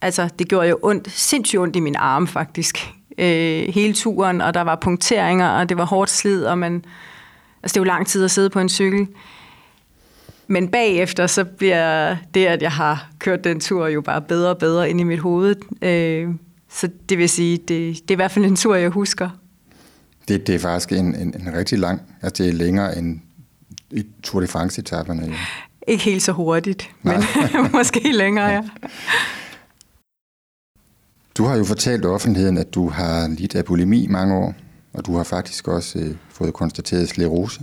altså 0.00 0.28
det 0.38 0.48
gjorde 0.48 0.68
jo 0.68 0.78
ondt, 0.82 1.10
sindssygt 1.10 1.60
ondt 1.60 1.76
i 1.76 1.80
min 1.80 1.96
arm 1.96 2.26
faktisk, 2.26 2.92
øh, 3.18 3.64
hele 3.68 3.94
turen, 3.94 4.40
og 4.40 4.54
der 4.54 4.60
var 4.60 4.76
punkteringer, 4.76 5.48
og 5.48 5.68
det 5.68 5.76
var 5.76 5.84
hårdt 5.84 6.10
slid, 6.10 6.44
og 6.44 6.58
man, 6.58 6.84
altså 7.62 7.74
det 7.74 7.80
var 7.80 7.86
lang 7.86 8.06
tid 8.06 8.24
at 8.24 8.30
sidde 8.30 8.50
på 8.50 8.60
en 8.60 8.68
cykel. 8.68 9.08
Men 10.46 10.68
bagefter, 10.68 11.26
så 11.26 11.44
bliver 11.44 12.16
det, 12.34 12.46
at 12.46 12.62
jeg 12.62 12.72
har 12.72 13.08
kørt 13.18 13.44
den 13.44 13.60
tur, 13.60 13.86
jo 13.86 14.00
bare 14.00 14.22
bedre 14.22 14.50
og 14.50 14.58
bedre 14.58 14.90
ind 14.90 15.00
i 15.00 15.04
mit 15.04 15.18
hoved. 15.18 15.56
Øh, 15.82 16.28
så 16.74 16.88
det 17.08 17.18
vil 17.18 17.28
sige, 17.28 17.56
det, 17.56 17.68
det 17.68 18.10
er 18.10 18.12
i 18.12 18.14
hvert 18.14 18.30
fald 18.30 18.44
en 18.44 18.56
tur, 18.56 18.74
jeg 18.74 18.90
husker. 18.90 19.30
Det, 20.28 20.46
det 20.46 20.54
er 20.54 20.58
faktisk 20.58 20.92
en, 20.92 21.14
en, 21.14 21.34
en 21.40 21.54
rigtig 21.54 21.78
lang, 21.78 22.02
altså 22.22 22.42
det 22.42 22.50
er 22.50 22.54
længere 22.54 22.98
end 22.98 23.20
i 23.90 24.06
Tour 24.22 24.40
de 24.40 24.46
France-etapperne. 24.46 25.26
Ja. 25.26 25.36
Ikke 25.88 26.04
helt 26.04 26.22
så 26.22 26.32
hurtigt, 26.32 26.90
Nej. 27.02 27.22
men 27.52 27.70
måske 27.78 28.12
længere, 28.12 28.46
ja. 28.46 28.62
Du 31.38 31.44
har 31.44 31.56
jo 31.56 31.64
fortalt 31.64 32.04
offentligheden, 32.04 32.58
at 32.58 32.74
du 32.74 32.88
har 32.88 33.28
lidt 33.28 33.54
af 33.54 33.64
bulimi 33.64 34.06
mange 34.06 34.34
år, 34.34 34.54
og 34.92 35.06
du 35.06 35.16
har 35.16 35.24
faktisk 35.24 35.68
også 35.68 35.98
øh, 35.98 36.14
fået 36.30 36.54
konstateret 36.54 37.08
sklerose. 37.08 37.60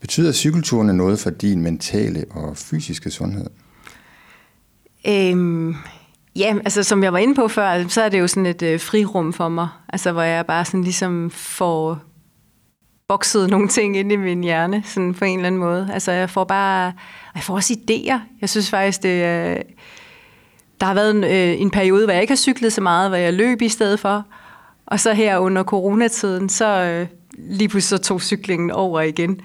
Betyder 0.00 0.32
cykelturene 0.32 0.94
noget 0.94 1.18
for 1.18 1.30
din 1.30 1.62
mentale 1.62 2.24
og 2.30 2.56
fysiske 2.56 3.10
sundhed? 3.10 3.46
Øhm, 5.06 5.74
ja, 6.36 6.54
altså 6.64 6.82
som 6.82 7.02
jeg 7.02 7.12
var 7.12 7.18
inde 7.18 7.34
på 7.34 7.48
før, 7.48 7.88
så 7.88 8.02
er 8.02 8.08
det 8.08 8.20
jo 8.20 8.26
sådan 8.26 8.46
et 8.46 8.62
øh, 8.62 8.80
frirum 8.80 9.32
for 9.32 9.48
mig, 9.48 9.68
altså 9.88 10.12
hvor 10.12 10.22
jeg 10.22 10.46
bare 10.46 10.64
sådan 10.64 10.84
ligesom 10.84 11.30
får 11.30 11.98
bokset 13.08 13.50
nogle 13.50 13.68
ting 13.68 13.96
ind 13.96 14.12
i 14.12 14.16
min 14.16 14.44
hjerne, 14.44 14.82
sådan 14.86 15.14
på 15.14 15.24
en 15.24 15.38
eller 15.38 15.46
anden 15.46 15.60
måde. 15.60 15.90
Altså 15.92 16.12
jeg 16.12 16.30
får 16.30 16.44
bare, 16.44 16.92
jeg 17.34 17.42
får 17.42 17.54
også 17.54 17.74
idéer. 17.74 18.18
Jeg 18.40 18.48
synes 18.48 18.70
faktisk, 18.70 19.02
det 19.02 19.08
øh, 19.08 19.56
der 20.80 20.86
har 20.86 20.94
været 20.94 21.10
en, 21.10 21.24
øh, 21.24 21.60
en 21.60 21.70
periode, 21.70 22.04
hvor 22.04 22.12
jeg 22.12 22.22
ikke 22.22 22.30
har 22.30 22.36
cyklet 22.36 22.72
så 22.72 22.80
meget, 22.80 23.10
hvor 23.10 23.16
jeg 23.16 23.34
løb 23.34 23.62
i 23.62 23.68
stedet 23.68 24.00
for. 24.00 24.24
Og 24.86 25.00
så 25.00 25.12
her 25.12 25.38
under 25.38 25.62
coronatiden, 25.62 26.48
så 26.48 26.66
øh, 26.66 27.06
lige 27.38 27.68
pludselig 27.68 27.98
så 27.98 28.04
tog 28.04 28.22
cyklingen 28.22 28.70
over 28.70 29.00
igen. 29.00 29.40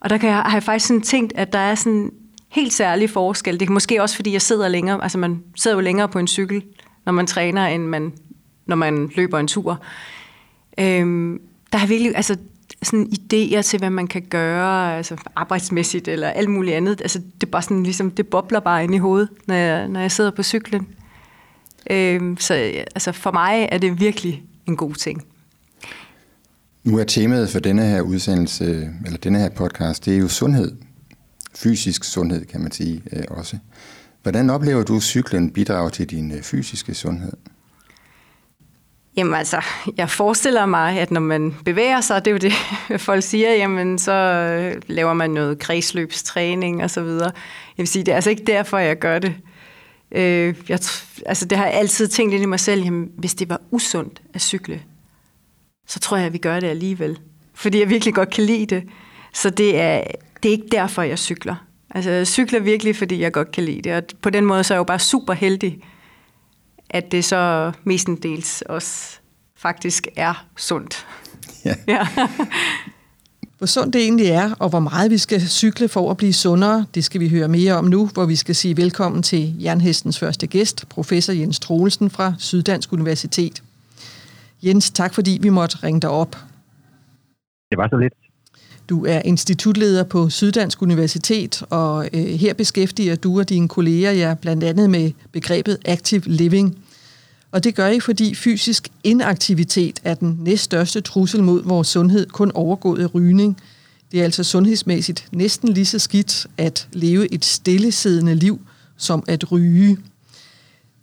Og 0.00 0.10
der 0.10 0.18
kan 0.18 0.28
jeg, 0.28 0.38
har 0.38 0.52
jeg 0.52 0.62
faktisk 0.62 0.86
sådan 0.86 1.02
tænkt, 1.02 1.32
at 1.36 1.52
der 1.52 1.58
er 1.58 1.74
sådan 1.74 2.10
helt 2.50 2.72
særlig 2.72 3.10
forskel. 3.10 3.60
Det 3.60 3.68
er 3.68 3.72
måske 3.72 4.02
også, 4.02 4.16
fordi 4.16 4.32
jeg 4.32 4.42
sidder 4.42 4.68
længere, 4.68 5.02
altså 5.02 5.18
man 5.18 5.42
sidder 5.56 5.76
jo 5.76 5.80
længere 5.80 6.08
på 6.08 6.18
en 6.18 6.28
cykel, 6.28 6.62
når 7.06 7.12
man 7.12 7.26
træner, 7.26 7.66
end 7.66 7.82
man, 7.82 8.12
når 8.66 8.76
man 8.76 9.10
løber 9.14 9.38
en 9.38 9.48
tur. 9.48 9.82
Øhm, 10.78 11.40
der 11.72 11.78
er 11.78 11.86
virkelig, 11.86 12.16
altså 12.16 12.36
sådan 12.82 13.12
idéer 13.12 13.62
til, 13.62 13.78
hvad 13.78 13.90
man 13.90 14.06
kan 14.06 14.22
gøre, 14.22 14.96
altså 14.96 15.16
arbejdsmæssigt 15.36 16.08
eller 16.08 16.28
alt 16.28 16.50
muligt 16.50 16.76
andet. 16.76 17.00
Altså, 17.00 17.18
det 17.18 17.46
er 17.46 17.50
bare 17.50 17.62
sådan, 17.62 17.82
ligesom, 17.82 18.10
det 18.10 18.28
bobler 18.28 18.60
bare 18.60 18.84
ind 18.84 18.94
i 18.94 18.98
hovedet, 18.98 19.28
når 19.46 19.54
jeg, 19.54 19.88
når 19.88 20.00
jeg 20.00 20.12
sidder 20.12 20.30
på 20.30 20.42
cyklen. 20.42 20.88
Øhm, 21.90 22.36
så 22.36 22.54
altså, 22.54 23.12
for 23.12 23.32
mig 23.32 23.68
er 23.72 23.78
det 23.78 24.00
virkelig 24.00 24.42
en 24.66 24.76
god 24.76 24.94
ting. 24.94 25.24
Nu 26.84 26.98
er 26.98 27.04
temaet 27.04 27.50
for 27.50 27.58
denne 27.58 27.86
her 27.86 28.00
udsendelse, 28.00 28.90
eller 29.04 29.18
denne 29.18 29.38
her 29.38 29.48
podcast, 29.48 30.04
det 30.04 30.14
er 30.14 30.18
jo 30.18 30.28
sundhed. 30.28 30.76
Fysisk 31.54 32.04
sundhed, 32.04 32.44
kan 32.44 32.60
man 32.60 32.72
sige 32.72 33.02
øh, 33.12 33.22
også. 33.30 33.58
Hvordan 34.22 34.50
oplever 34.50 34.82
du, 34.82 34.96
at 34.96 35.02
cyklen 35.02 35.50
bidrager 35.50 35.88
til 35.88 36.10
din 36.10 36.32
øh, 36.32 36.42
fysiske 36.42 36.94
sundhed? 36.94 37.32
Jamen 39.16 39.34
altså, 39.34 39.62
jeg 39.96 40.10
forestiller 40.10 40.66
mig, 40.66 40.98
at 40.98 41.10
når 41.10 41.20
man 41.20 41.56
bevæger 41.64 42.00
sig, 42.00 42.24
det 42.24 42.30
er 42.30 42.32
jo 42.32 42.38
det, 42.38 42.52
folk 43.08 43.22
siger, 43.22 43.54
jamen 43.54 43.98
så 43.98 44.12
øh, 44.12 44.82
laver 44.86 45.14
man 45.14 45.30
noget 45.30 45.58
kredsløbstræning 45.58 46.82
og 46.82 46.90
så 46.90 47.02
videre. 47.02 47.30
Jeg 47.76 47.82
vil 47.82 47.88
sige, 47.88 48.04
det 48.04 48.12
er 48.12 48.16
altså 48.16 48.30
ikke 48.30 48.44
derfor, 48.44 48.78
jeg 48.78 48.98
gør 48.98 49.18
det. 49.18 49.34
Øh, 50.12 50.54
jeg, 50.68 50.78
altså 51.26 51.44
det 51.44 51.58
har 51.58 51.64
jeg 51.64 51.74
altid 51.74 52.08
tænkt 52.08 52.34
ind 52.34 52.42
i 52.42 52.46
mig 52.46 52.60
selv, 52.60 52.82
jamen 52.82 53.10
hvis 53.16 53.34
det 53.34 53.48
var 53.48 53.60
usundt 53.70 54.22
at 54.34 54.40
cykle, 54.40 54.82
så 55.86 56.00
tror 56.00 56.16
jeg, 56.16 56.26
at 56.26 56.32
vi 56.32 56.38
gør 56.38 56.60
det 56.60 56.66
alligevel. 56.66 57.18
Fordi 57.54 57.80
jeg 57.80 57.88
virkelig 57.88 58.14
godt 58.14 58.30
kan 58.30 58.44
lide 58.44 58.66
det. 58.66 58.84
Så 59.34 59.50
det 59.50 59.80
er, 59.80 60.02
det 60.42 60.48
er 60.48 60.52
ikke 60.52 60.68
derfor, 60.72 61.02
jeg 61.02 61.18
cykler. 61.18 61.66
Altså 61.90 62.10
jeg 62.10 62.26
cykler 62.26 62.60
virkelig, 62.60 62.96
fordi 62.96 63.20
jeg 63.20 63.32
godt 63.32 63.52
kan 63.52 63.64
lide 63.64 63.82
det. 63.82 63.92
Og 63.94 64.02
på 64.22 64.30
den 64.30 64.44
måde 64.44 64.64
så 64.64 64.74
er 64.74 64.76
jeg 64.76 64.78
jo 64.78 64.84
bare 64.84 64.98
super 64.98 65.32
heldig, 65.32 65.80
at 66.90 67.12
det 67.12 67.24
så 67.24 67.72
mestendels 67.84 68.62
også 68.62 69.18
faktisk 69.56 70.06
er 70.16 70.46
sundt. 70.56 71.06
Ja. 71.64 71.74
ja. 71.94 72.06
hvor 73.58 73.66
sundt 73.66 73.92
det 73.92 74.02
egentlig 74.02 74.26
er, 74.26 74.54
og 74.58 74.68
hvor 74.68 74.80
meget 74.80 75.10
vi 75.10 75.18
skal 75.18 75.40
cykle 75.40 75.88
for 75.88 76.10
at 76.10 76.16
blive 76.16 76.32
sundere, 76.32 76.86
det 76.94 77.04
skal 77.04 77.20
vi 77.20 77.28
høre 77.28 77.48
mere 77.48 77.74
om 77.74 77.84
nu, 77.84 78.06
hvor 78.06 78.26
vi 78.26 78.36
skal 78.36 78.54
sige 78.54 78.76
velkommen 78.76 79.22
til 79.22 79.62
Jernhestens 79.62 80.18
første 80.18 80.46
gæst, 80.46 80.88
professor 80.88 81.32
Jens 81.32 81.60
Troelsen 81.60 82.10
fra 82.10 82.34
Syddansk 82.38 82.92
Universitet. 82.92 83.62
Jens, 84.62 84.90
tak 84.90 85.14
fordi 85.14 85.38
vi 85.42 85.48
måtte 85.48 85.76
ringe 85.82 86.00
dig 86.00 86.10
op. 86.10 86.36
Det 87.70 87.78
var 87.78 87.88
så 87.88 87.96
lidt. 87.96 88.29
Du 88.90 89.04
er 89.06 89.22
institutleder 89.24 90.02
på 90.02 90.30
Syddansk 90.30 90.82
Universitet, 90.82 91.62
og 91.70 92.08
øh, 92.12 92.24
her 92.26 92.54
beskæftiger 92.54 93.16
du 93.16 93.38
og 93.38 93.48
dine 93.48 93.68
kolleger 93.68 94.10
jer 94.10 94.34
blandt 94.34 94.64
andet 94.64 94.90
med 94.90 95.12
begrebet 95.32 95.78
active 95.84 96.22
living. 96.26 96.78
Og 97.52 97.64
det 97.64 97.74
gør 97.74 97.88
I, 97.88 98.00
fordi 98.00 98.34
fysisk 98.34 98.88
inaktivitet 99.04 100.00
er 100.04 100.14
den 100.14 100.38
næststørste 100.40 101.00
trussel 101.00 101.42
mod 101.42 101.62
vores 101.62 101.88
sundhed, 101.88 102.26
kun 102.26 102.52
overgået 102.54 103.02
af 103.02 103.14
rygning. 103.14 103.56
Det 104.12 104.20
er 104.20 104.24
altså 104.24 104.44
sundhedsmæssigt 104.44 105.28
næsten 105.32 105.68
lige 105.68 105.86
så 105.86 105.98
skidt 105.98 106.46
at 106.56 106.88
leve 106.92 107.34
et 107.34 107.44
stillesiddende 107.44 108.34
liv, 108.34 108.60
som 108.96 109.24
at 109.28 109.52
ryge. 109.52 109.98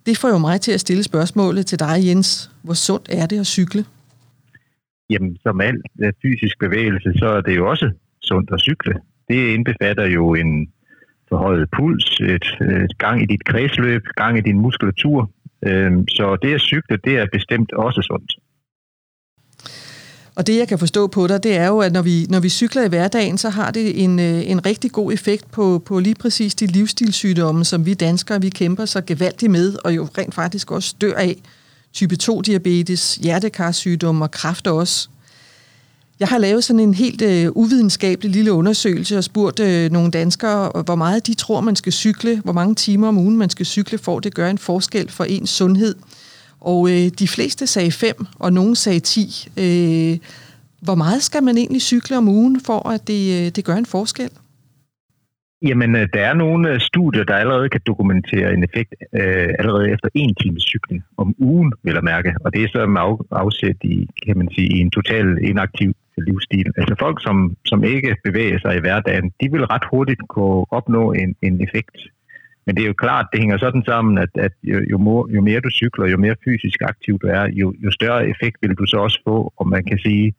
Det 0.06 0.18
får 0.18 0.28
jo 0.28 0.38
mig 0.38 0.60
til 0.60 0.72
at 0.72 0.80
stille 0.80 1.02
spørgsmålet 1.02 1.66
til 1.66 1.78
dig, 1.78 2.00
Jens. 2.04 2.50
Hvor 2.62 2.74
sundt 2.74 3.06
er 3.12 3.26
det 3.26 3.40
at 3.40 3.46
cykle? 3.46 3.84
Jamen, 5.10 5.36
som 5.42 5.60
alt 5.60 5.86
øh, 6.02 6.12
fysisk 6.22 6.58
bevægelse, 6.58 7.12
så 7.18 7.26
er 7.26 7.40
det 7.40 7.56
jo 7.56 7.70
også 7.70 7.90
sundt 8.22 8.50
at 8.52 8.60
cykle. 8.60 8.94
Det 9.28 9.54
indbefatter 9.54 10.06
jo 10.06 10.34
en 10.34 10.72
forhøjet 11.28 11.68
puls, 11.76 12.20
et, 12.20 12.46
et 12.84 12.98
gang 12.98 13.22
i 13.22 13.26
dit 13.26 13.44
kredsløb, 13.44 14.02
gang 14.16 14.38
i 14.38 14.40
din 14.40 14.58
muskulatur. 14.58 15.30
Øhm, 15.66 16.08
så 16.08 16.36
det 16.42 16.54
at 16.54 16.60
cykle, 16.60 16.96
det 17.04 17.18
er 17.18 17.26
bestemt 17.32 17.72
også 17.72 18.02
sundt. 18.02 18.32
Og 20.38 20.46
det, 20.46 20.58
jeg 20.58 20.68
kan 20.68 20.78
forstå 20.78 21.06
på 21.06 21.26
dig, 21.26 21.42
det 21.42 21.56
er 21.56 21.66
jo, 21.66 21.78
at 21.78 21.92
når 21.92 22.02
vi, 22.02 22.26
når 22.30 22.40
vi 22.40 22.48
cykler 22.48 22.84
i 22.84 22.88
hverdagen, 22.88 23.38
så 23.38 23.48
har 23.48 23.70
det 23.70 24.04
en, 24.04 24.18
øh, 24.18 24.50
en 24.50 24.66
rigtig 24.66 24.90
god 24.92 25.12
effekt 25.12 25.50
på, 25.50 25.82
på 25.86 25.98
lige 25.98 26.14
præcis 26.14 26.54
de 26.54 26.66
livsstilssygdomme, 26.66 27.64
som 27.64 27.86
vi 27.86 27.94
danskere, 27.94 28.40
vi 28.40 28.48
kæmper 28.48 28.84
så 28.84 29.00
gevaldigt 29.00 29.52
med, 29.52 29.74
og 29.84 29.96
jo 29.96 30.08
rent 30.18 30.34
faktisk 30.34 30.70
også 30.70 30.96
dør 31.00 31.14
af. 31.14 31.36
Type 31.98 32.16
2-diabetes, 32.22 33.18
hjertekarsygdom 33.22 34.22
og 34.22 34.30
kræft 34.30 34.66
også. 34.66 35.08
Jeg 36.20 36.28
har 36.28 36.38
lavet 36.38 36.64
sådan 36.64 36.80
en 36.80 36.94
helt 36.94 37.22
øh, 37.22 37.50
uvidenskabelig 37.54 38.30
lille 38.30 38.52
undersøgelse 38.52 39.18
og 39.18 39.24
spurgt 39.24 39.60
øh, 39.60 39.92
nogle 39.92 40.10
danskere, 40.10 40.72
øh, 40.74 40.84
hvor 40.84 40.94
meget 40.94 41.26
de 41.26 41.34
tror, 41.34 41.60
man 41.60 41.76
skal 41.76 41.92
cykle, 41.92 42.40
hvor 42.44 42.52
mange 42.52 42.74
timer 42.74 43.08
om 43.08 43.18
ugen 43.18 43.36
man 43.36 43.50
skal 43.50 43.66
cykle, 43.66 43.98
for 43.98 44.20
det 44.20 44.34
gør 44.34 44.50
en 44.50 44.58
forskel 44.58 45.10
for 45.10 45.24
ens 45.24 45.50
sundhed. 45.50 45.94
Og 46.60 46.90
øh, 46.90 47.10
de 47.18 47.28
fleste 47.28 47.66
sagde 47.66 47.92
5, 47.92 48.26
og 48.38 48.52
nogen 48.52 48.76
sagde 48.76 49.00
10. 49.00 49.48
Øh, 49.56 50.18
hvor 50.80 50.94
meget 50.94 51.22
skal 51.22 51.42
man 51.42 51.58
egentlig 51.58 51.82
cykle 51.82 52.16
om 52.16 52.28
ugen, 52.28 52.60
for 52.60 52.88
at 52.88 53.06
det, 53.06 53.46
øh, 53.46 53.50
det 53.50 53.64
gør 53.64 53.76
en 53.76 53.86
forskel? 53.86 54.30
Jamen, 55.62 55.96
øh, 55.96 56.08
der 56.12 56.20
er 56.20 56.34
nogle 56.34 56.70
øh, 56.70 56.80
studier, 56.80 57.24
der 57.24 57.34
allerede 57.34 57.68
kan 57.68 57.80
dokumentere 57.86 58.54
en 58.54 58.64
effekt 58.64 58.94
øh, 59.12 59.48
allerede 59.58 59.90
efter 59.90 60.08
en 60.14 60.34
times 60.34 60.62
cykling 60.62 61.04
om 61.16 61.34
ugen, 61.38 61.72
vil 61.82 61.94
jeg 61.94 62.04
mærke. 62.04 62.34
Og 62.44 62.54
det 62.54 62.62
er 62.62 62.68
så 62.68 62.86
med 62.86 63.00
afsæt 63.30 63.76
i, 63.82 64.08
kan 64.26 64.38
man 64.38 64.48
sige, 64.54 64.68
i 64.76 64.78
en 64.78 64.90
total 64.90 65.38
inaktiv 65.42 65.94
livsstil. 66.26 66.72
Altså 66.76 66.94
folk, 66.98 67.22
som, 67.22 67.56
som 67.64 67.84
ikke 67.84 68.16
bevæger 68.24 68.58
sig 68.58 68.76
i 68.76 68.80
hverdagen, 68.80 69.32
de 69.40 69.50
vil 69.52 69.64
ret 69.64 69.86
hurtigt 69.90 70.20
kunne 70.28 70.64
opnå 70.70 71.12
en, 71.12 71.34
en 71.42 71.62
effekt. 71.62 71.96
Men 72.66 72.76
det 72.76 72.82
er 72.82 72.86
jo 72.86 73.02
klart, 73.04 73.26
det 73.32 73.40
hænger 73.40 73.58
sådan 73.58 73.84
sammen, 73.84 74.18
at, 74.18 74.28
at 74.34 74.52
jo, 74.62 74.78
jo, 74.90 74.98
more, 74.98 75.30
jo 75.34 75.40
mere 75.40 75.60
du 75.60 75.70
cykler, 75.70 76.06
jo 76.06 76.16
mere 76.16 76.36
fysisk 76.44 76.82
aktiv 76.82 77.18
du 77.22 77.26
er, 77.26 77.44
jo, 77.52 77.74
jo 77.84 77.90
større 77.90 78.28
effekt 78.28 78.56
vil 78.62 78.74
du 78.74 78.86
så 78.86 78.96
også 78.96 79.20
få, 79.28 79.52
og 79.56 79.68
man 79.68 79.84
kan 79.84 79.98
sige, 79.98 80.34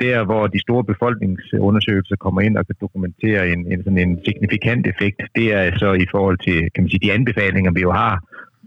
der 0.00 0.24
hvor 0.24 0.46
de 0.46 0.60
store 0.60 0.84
befolkningsundersøgelser 0.84 2.16
kommer 2.16 2.40
ind 2.40 2.56
og 2.56 2.66
kan 2.66 2.76
dokumentere 2.80 3.48
en, 3.52 3.72
en, 3.72 3.84
sådan 3.84 3.98
en 3.98 4.20
signifikant 4.24 4.86
effekt, 4.86 5.22
det 5.36 5.52
er 5.52 5.78
så 5.78 5.92
i 5.92 6.06
forhold 6.10 6.38
til 6.46 6.58
kan 6.72 6.82
man 6.82 6.90
sige, 6.90 7.06
de 7.06 7.12
anbefalinger, 7.12 7.72
vi 7.72 7.80
jo 7.80 7.92
har 7.92 8.14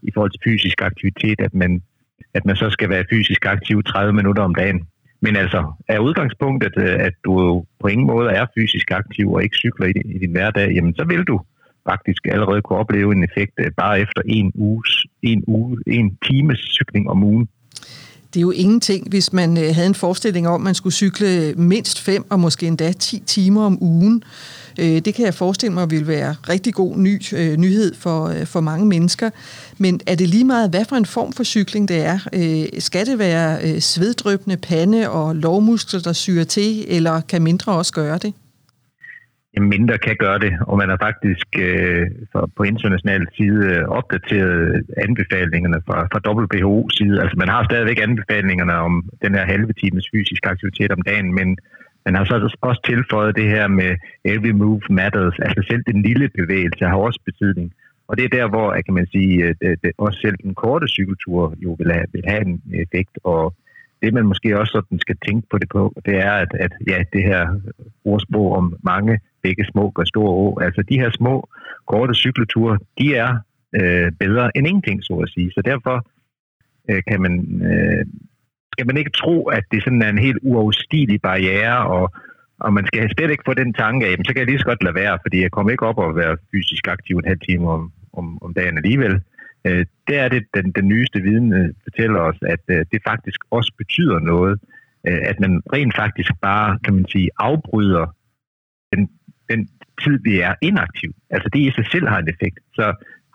i 0.03 0.11
forhold 0.13 0.31
til 0.31 0.41
fysisk 0.43 0.81
aktivitet, 0.81 1.41
at 1.41 1.53
man, 1.53 1.81
at 2.33 2.45
man 2.45 2.55
så 2.55 2.69
skal 2.69 2.89
være 2.89 3.05
fysisk 3.09 3.45
aktiv 3.45 3.83
30 3.83 4.13
minutter 4.13 4.43
om 4.43 4.55
dagen. 4.55 4.87
Men 5.21 5.35
altså, 5.35 5.73
er 5.87 5.99
udgangspunktet, 5.99 6.73
øh, 6.77 6.95
at 7.07 7.13
du 7.25 7.65
på 7.79 7.87
ingen 7.87 8.07
måde 8.07 8.29
er 8.29 8.45
fysisk 8.57 8.91
aktiv 8.91 9.31
og 9.31 9.43
ikke 9.43 9.55
cykler 9.55 9.87
i, 9.87 9.93
i 10.15 10.17
din 10.17 10.31
hverdag, 10.31 10.71
jamen 10.75 10.95
så 10.95 11.03
vil 11.03 11.23
du 11.23 11.41
faktisk 11.89 12.27
allerede 12.27 12.61
kunne 12.61 12.79
opleve 12.79 13.11
en 13.11 13.23
effekt 13.23 13.53
øh, 13.59 13.71
bare 13.77 13.99
efter 13.99 14.21
en 14.25 14.51
uges, 14.55 15.05
en 15.21 15.43
uge, 15.47 15.77
en 15.87 16.17
times 16.29 16.59
cykling 16.59 17.09
om 17.09 17.23
ugen. 17.23 17.49
Det 18.33 18.39
er 18.39 18.41
jo 18.41 18.51
ingenting, 18.51 19.09
hvis 19.09 19.33
man 19.33 19.57
øh, 19.57 19.75
havde 19.75 19.87
en 19.87 19.95
forestilling 19.95 20.47
om, 20.47 20.61
at 20.61 20.61
man 20.61 20.75
skulle 20.75 20.93
cykle 20.93 21.53
mindst 21.57 21.99
5 21.99 22.25
og 22.29 22.39
måske 22.39 22.67
endda 22.67 22.91
10 22.91 23.19
timer 23.25 23.65
om 23.65 23.83
ugen. 23.83 24.23
Øh, 24.79 24.99
det 24.99 25.13
kan 25.13 25.25
jeg 25.25 25.33
forestille 25.33 25.73
mig 25.73 25.91
vil 25.91 26.07
være 26.07 26.35
rigtig 26.49 26.73
god 26.73 26.97
ny 26.97 27.21
øh, 27.33 27.57
nyhed 27.57 27.95
for, 27.95 28.27
øh, 28.27 28.45
for 28.45 28.59
mange 28.61 28.85
mennesker. 28.85 29.29
Men 29.77 29.99
er 30.05 30.15
det 30.15 30.29
lige 30.29 30.45
meget, 30.45 30.69
hvad 30.69 30.85
for 30.85 30.95
en 30.95 31.05
form 31.05 31.33
for 31.33 31.43
cykling 31.43 31.87
det 31.87 31.97
er? 32.05 32.19
Skal 32.79 33.05
det 33.05 33.19
være 33.19 33.81
sveddrøbende 33.81 34.57
pande 34.57 35.09
og 35.09 35.35
lovmuskler, 35.35 35.99
der 35.99 36.13
syrer 36.13 36.43
til, 36.43 36.85
eller 36.87 37.21
kan 37.21 37.41
mindre 37.41 37.71
også 37.71 37.93
gøre 37.93 38.17
det? 38.17 38.33
Mindre 39.57 39.97
kan 39.97 40.15
gøre 40.19 40.39
det, 40.39 40.53
og 40.61 40.77
man 40.77 40.89
har 40.89 40.97
faktisk 41.01 41.47
øh, 41.59 42.07
på 42.57 42.63
international 42.63 43.27
side 43.37 43.65
øh, 43.73 43.83
opdateret 43.87 44.85
anbefalingerne 44.97 45.81
fra, 45.87 46.07
fra 46.11 46.19
WHO 46.27 46.89
side. 46.89 47.21
Altså 47.21 47.35
man 47.37 47.49
har 47.49 47.63
stadigvæk 47.63 47.99
anbefalingerne 48.01 48.73
om 48.73 49.09
den 49.21 49.35
her 49.35 49.45
halve 49.45 49.73
times 49.73 50.05
fysisk 50.13 50.45
aktivitet 50.45 50.91
om 50.91 51.01
dagen, 51.01 51.33
men 51.33 51.57
man 52.05 52.15
har 52.15 52.25
så 52.25 52.57
også 52.61 52.81
tilføjet 52.85 53.35
det 53.35 53.49
her 53.49 53.67
med 53.67 53.91
every 54.25 54.51
move 54.51 54.81
matters, 54.89 55.39
altså 55.39 55.61
selv 55.69 55.83
den 55.87 56.01
lille 56.01 56.29
bevægelse 56.39 56.85
har 56.85 56.97
også 56.97 57.19
betydning. 57.25 57.73
Og 58.07 58.17
det 58.17 58.25
er 58.25 58.37
der, 58.37 58.47
hvor 58.49 58.67
kan 58.85 58.93
man 58.93 59.07
sige, 59.07 59.45
øh, 59.45 59.55
at 59.61 59.91
også 59.97 60.19
selv 60.21 60.35
den 60.43 60.55
korte 60.55 60.87
cykeltur 60.87 61.53
jo 61.57 61.75
vil 61.79 61.91
have, 61.91 62.05
vil 62.13 62.23
have 62.27 62.41
en 62.45 62.61
effekt, 62.73 63.19
og 63.23 63.53
det 64.01 64.13
man 64.13 64.25
måske 64.25 64.59
også 64.59 64.71
sådan 64.71 64.99
skal 64.99 65.17
tænke 65.27 65.47
på 65.51 65.57
det 65.57 65.69
på, 65.69 65.93
det 66.05 66.15
er, 66.17 66.31
at, 66.31 66.51
at 66.59 66.73
ja, 66.87 67.03
det 67.13 67.23
her 67.23 67.59
ordsprog 68.05 68.55
om 68.55 68.75
mange 68.83 69.19
begge 69.43 69.65
små 69.71 69.91
og 69.95 70.07
store 70.07 70.33
å, 70.43 70.57
altså 70.61 70.81
de 70.89 70.99
her 71.01 71.11
små, 71.11 71.49
korte 71.87 72.13
cykleture, 72.13 72.77
de 72.99 73.15
er 73.15 73.31
øh, 73.79 74.11
bedre 74.19 74.51
end 74.55 74.67
ingenting, 74.67 75.03
så 75.03 75.13
at 75.13 75.29
sige. 75.29 75.51
Så 75.51 75.61
derfor 75.65 75.95
øh, 76.89 77.01
kan 77.07 77.21
man, 77.21 77.33
øh, 77.69 78.05
skal 78.73 78.87
man 78.87 78.97
ikke 78.97 79.17
tro, 79.21 79.37
at 79.57 79.63
det 79.71 79.83
sådan 79.83 80.01
er 80.01 80.09
en 80.09 80.25
helt 80.27 80.39
uafstigelig 80.41 81.21
barriere, 81.21 81.77
og, 81.95 82.13
og 82.59 82.73
man 82.73 82.85
skal 82.87 83.09
slet 83.17 83.31
ikke 83.31 83.47
få 83.49 83.53
den 83.53 83.73
tanke 83.73 84.05
af, 84.05 84.15
så 84.25 84.33
kan 84.33 84.41
jeg 84.41 84.49
lige 84.49 84.59
så 84.59 84.65
godt 84.65 84.83
lade 84.83 84.95
være, 84.95 85.19
fordi 85.23 85.41
jeg 85.41 85.51
kommer 85.51 85.71
ikke 85.71 85.85
op 85.85 85.97
og 85.97 86.15
være 86.15 86.37
fysisk 86.51 86.87
aktiv 86.87 87.15
en 87.17 87.31
halv 87.31 87.39
time 87.49 87.69
om, 87.69 87.91
om, 88.13 88.43
om 88.43 88.53
dagen 88.53 88.77
alligevel. 88.77 89.21
Øh, 89.65 89.85
det 90.07 90.17
er 90.17 90.27
det, 90.29 90.43
den, 90.55 90.71
den 90.71 90.87
nyeste 90.87 91.19
viden 91.21 91.53
øh, 91.53 91.69
fortæller 91.83 92.19
os, 92.19 92.39
at 92.41 92.63
øh, 92.67 92.85
det 92.91 93.01
faktisk 93.07 93.39
også 93.51 93.71
betyder 93.77 94.19
noget, 94.19 94.59
øh, 95.07 95.21
at 95.21 95.39
man 95.39 95.61
rent 95.73 95.95
faktisk 95.95 96.31
bare, 96.41 96.79
kan 96.83 96.93
man 96.93 97.05
sige, 97.07 97.29
afbryder 97.39 98.15
den, 99.49 99.69
tid, 100.03 100.19
vi 100.23 100.39
er 100.39 100.53
inaktiv. 100.61 101.11
Altså 101.29 101.49
det 101.53 101.59
i 101.59 101.71
sig 101.77 101.85
selv 101.91 102.07
har 102.07 102.19
en 102.19 102.29
effekt. 102.33 102.59
Så 102.73 102.85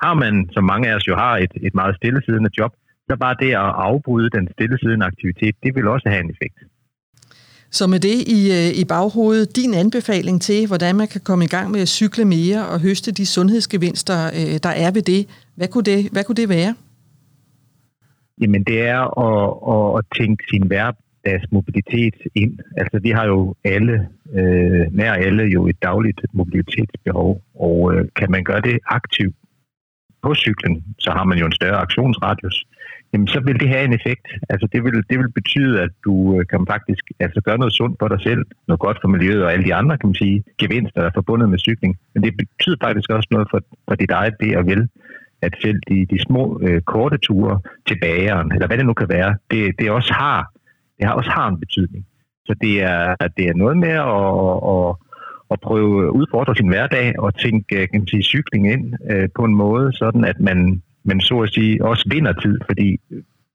har 0.02 0.14
man, 0.14 0.34
som 0.52 0.64
mange 0.64 0.88
af 0.90 0.94
os 0.94 1.08
jo 1.08 1.16
har, 1.16 1.34
et, 1.44 1.52
et 1.68 1.74
meget 1.74 1.96
stillesiddende 1.96 2.50
job, 2.58 2.72
så 3.08 3.16
bare 3.20 3.36
det 3.40 3.50
at 3.64 3.70
afbryde 3.88 4.30
den 4.30 4.48
stillesiddende 4.52 5.06
aktivitet, 5.06 5.54
det 5.62 5.74
vil 5.74 5.88
også 5.88 6.08
have 6.08 6.24
en 6.24 6.30
effekt. 6.30 6.58
Så 7.70 7.86
med 7.86 8.00
det 8.00 8.18
i, 8.36 8.40
øh, 8.58 8.80
i 8.80 8.84
baghovedet, 8.84 9.56
din 9.56 9.74
anbefaling 9.74 10.42
til, 10.42 10.66
hvordan 10.66 10.96
man 10.96 11.08
kan 11.08 11.20
komme 11.20 11.44
i 11.44 11.48
gang 11.48 11.70
med 11.70 11.80
at 11.80 11.88
cykle 11.88 12.24
mere 12.24 12.66
og 12.66 12.80
høste 12.80 13.12
de 13.12 13.26
sundhedsgevinster, 13.26 14.18
øh, 14.26 14.58
der 14.62 14.68
er 14.84 14.90
ved 14.90 15.02
det, 15.02 15.22
hvad 15.54 15.68
kunne 15.68 15.84
det, 15.84 16.08
hvad 16.12 16.24
kunne 16.24 16.36
det 16.36 16.48
være? 16.48 16.74
Jamen 18.40 18.64
det 18.64 18.78
er 18.88 19.02
at, 19.26 19.46
at, 19.74 19.98
at 19.98 20.04
tænke 20.18 20.44
sin 20.50 20.70
deres 21.26 21.44
mobilitet 21.52 22.14
ind. 22.34 22.58
Altså 22.76 22.98
vi 23.02 23.10
har 23.10 23.26
jo 23.26 23.54
alle, 23.64 24.08
øh, 24.38 24.84
nær 24.92 25.12
alle 25.12 25.44
jo 25.44 25.66
et 25.66 25.82
dagligt 25.82 26.20
mobilitetsbehov, 26.32 27.42
og 27.54 27.94
øh, 27.94 28.08
kan 28.16 28.30
man 28.30 28.44
gøre 28.44 28.60
det 28.60 28.78
aktivt 28.86 29.34
på 30.22 30.34
cyklen, 30.34 30.84
så 30.98 31.10
har 31.10 31.24
man 31.24 31.38
jo 31.38 31.46
en 31.46 31.52
større 31.52 31.76
aktionsradius 31.76 32.66
jamen 33.14 33.28
så 33.34 33.40
vil 33.46 33.60
det 33.60 33.68
have 33.68 33.84
en 33.84 33.98
effekt. 33.98 34.26
Altså 34.52 34.66
det 34.72 34.84
vil, 34.84 34.96
det 35.10 35.16
vil 35.20 35.32
betyde, 35.40 35.74
at 35.84 35.92
du 36.06 36.14
øh, 36.34 36.46
kan 36.50 36.66
faktisk 36.74 37.04
altså 37.20 37.40
gøre 37.46 37.58
noget 37.58 37.74
sundt 37.80 37.96
for 38.00 38.08
dig 38.08 38.20
selv, 38.28 38.42
noget 38.68 38.80
godt 38.86 38.98
for 39.02 39.08
miljøet 39.08 39.44
og 39.44 39.52
alle 39.52 39.64
de 39.64 39.74
andre, 39.74 39.98
kan 39.98 40.08
man 40.08 40.22
sige, 40.24 40.44
gevinster, 40.60 41.00
der 41.00 41.08
er 41.08 41.18
forbundet 41.20 41.48
med 41.50 41.58
cykling. 41.58 41.92
Men 42.14 42.22
det 42.22 42.32
betyder 42.42 42.78
faktisk 42.86 43.08
også 43.10 43.28
noget 43.30 43.46
for, 43.50 43.60
for 43.88 43.94
dit 43.94 44.10
eget 44.10 44.34
det 44.40 44.56
og 44.58 44.66
vel, 44.66 44.88
at 45.46 45.52
selv 45.62 45.78
de, 45.88 46.06
de 46.12 46.18
små 46.26 46.60
øh, 46.62 46.80
korte 46.92 47.18
ture 47.18 47.60
til 47.88 47.96
bageren, 48.00 48.52
eller 48.52 48.66
hvad 48.66 48.78
det 48.78 48.86
nu 48.86 48.94
kan 48.94 49.08
være, 49.08 49.30
det, 49.50 49.60
det 49.78 49.90
også 49.90 50.12
har 50.12 50.40
det 50.98 51.06
har 51.06 51.14
også 51.14 51.30
har 51.30 51.48
en 51.48 51.60
betydning. 51.60 52.06
Så 52.46 52.54
det 52.60 52.82
er, 52.82 53.14
det 53.36 53.44
er 53.48 53.54
noget 53.54 53.76
med 53.76 53.94
at, 54.12 54.26
at, 54.74 54.96
at 55.50 55.60
prøve 55.60 56.04
at 56.06 56.10
udfordre 56.10 56.56
sin 56.56 56.68
hverdag 56.68 57.18
og 57.18 57.38
tænke 57.38 57.86
kan 57.86 58.00
man 58.00 58.06
sige, 58.06 58.22
cykling 58.22 58.72
ind 58.72 58.94
øh, 59.10 59.28
på 59.36 59.44
en 59.44 59.54
måde, 59.54 59.92
sådan 59.92 60.24
at 60.24 60.40
man 60.40 60.82
men 61.04 61.20
så 61.20 61.40
at 61.40 61.52
sige 61.54 61.84
også 61.84 62.04
vinder 62.10 62.32
tid, 62.32 62.58
fordi 62.68 62.88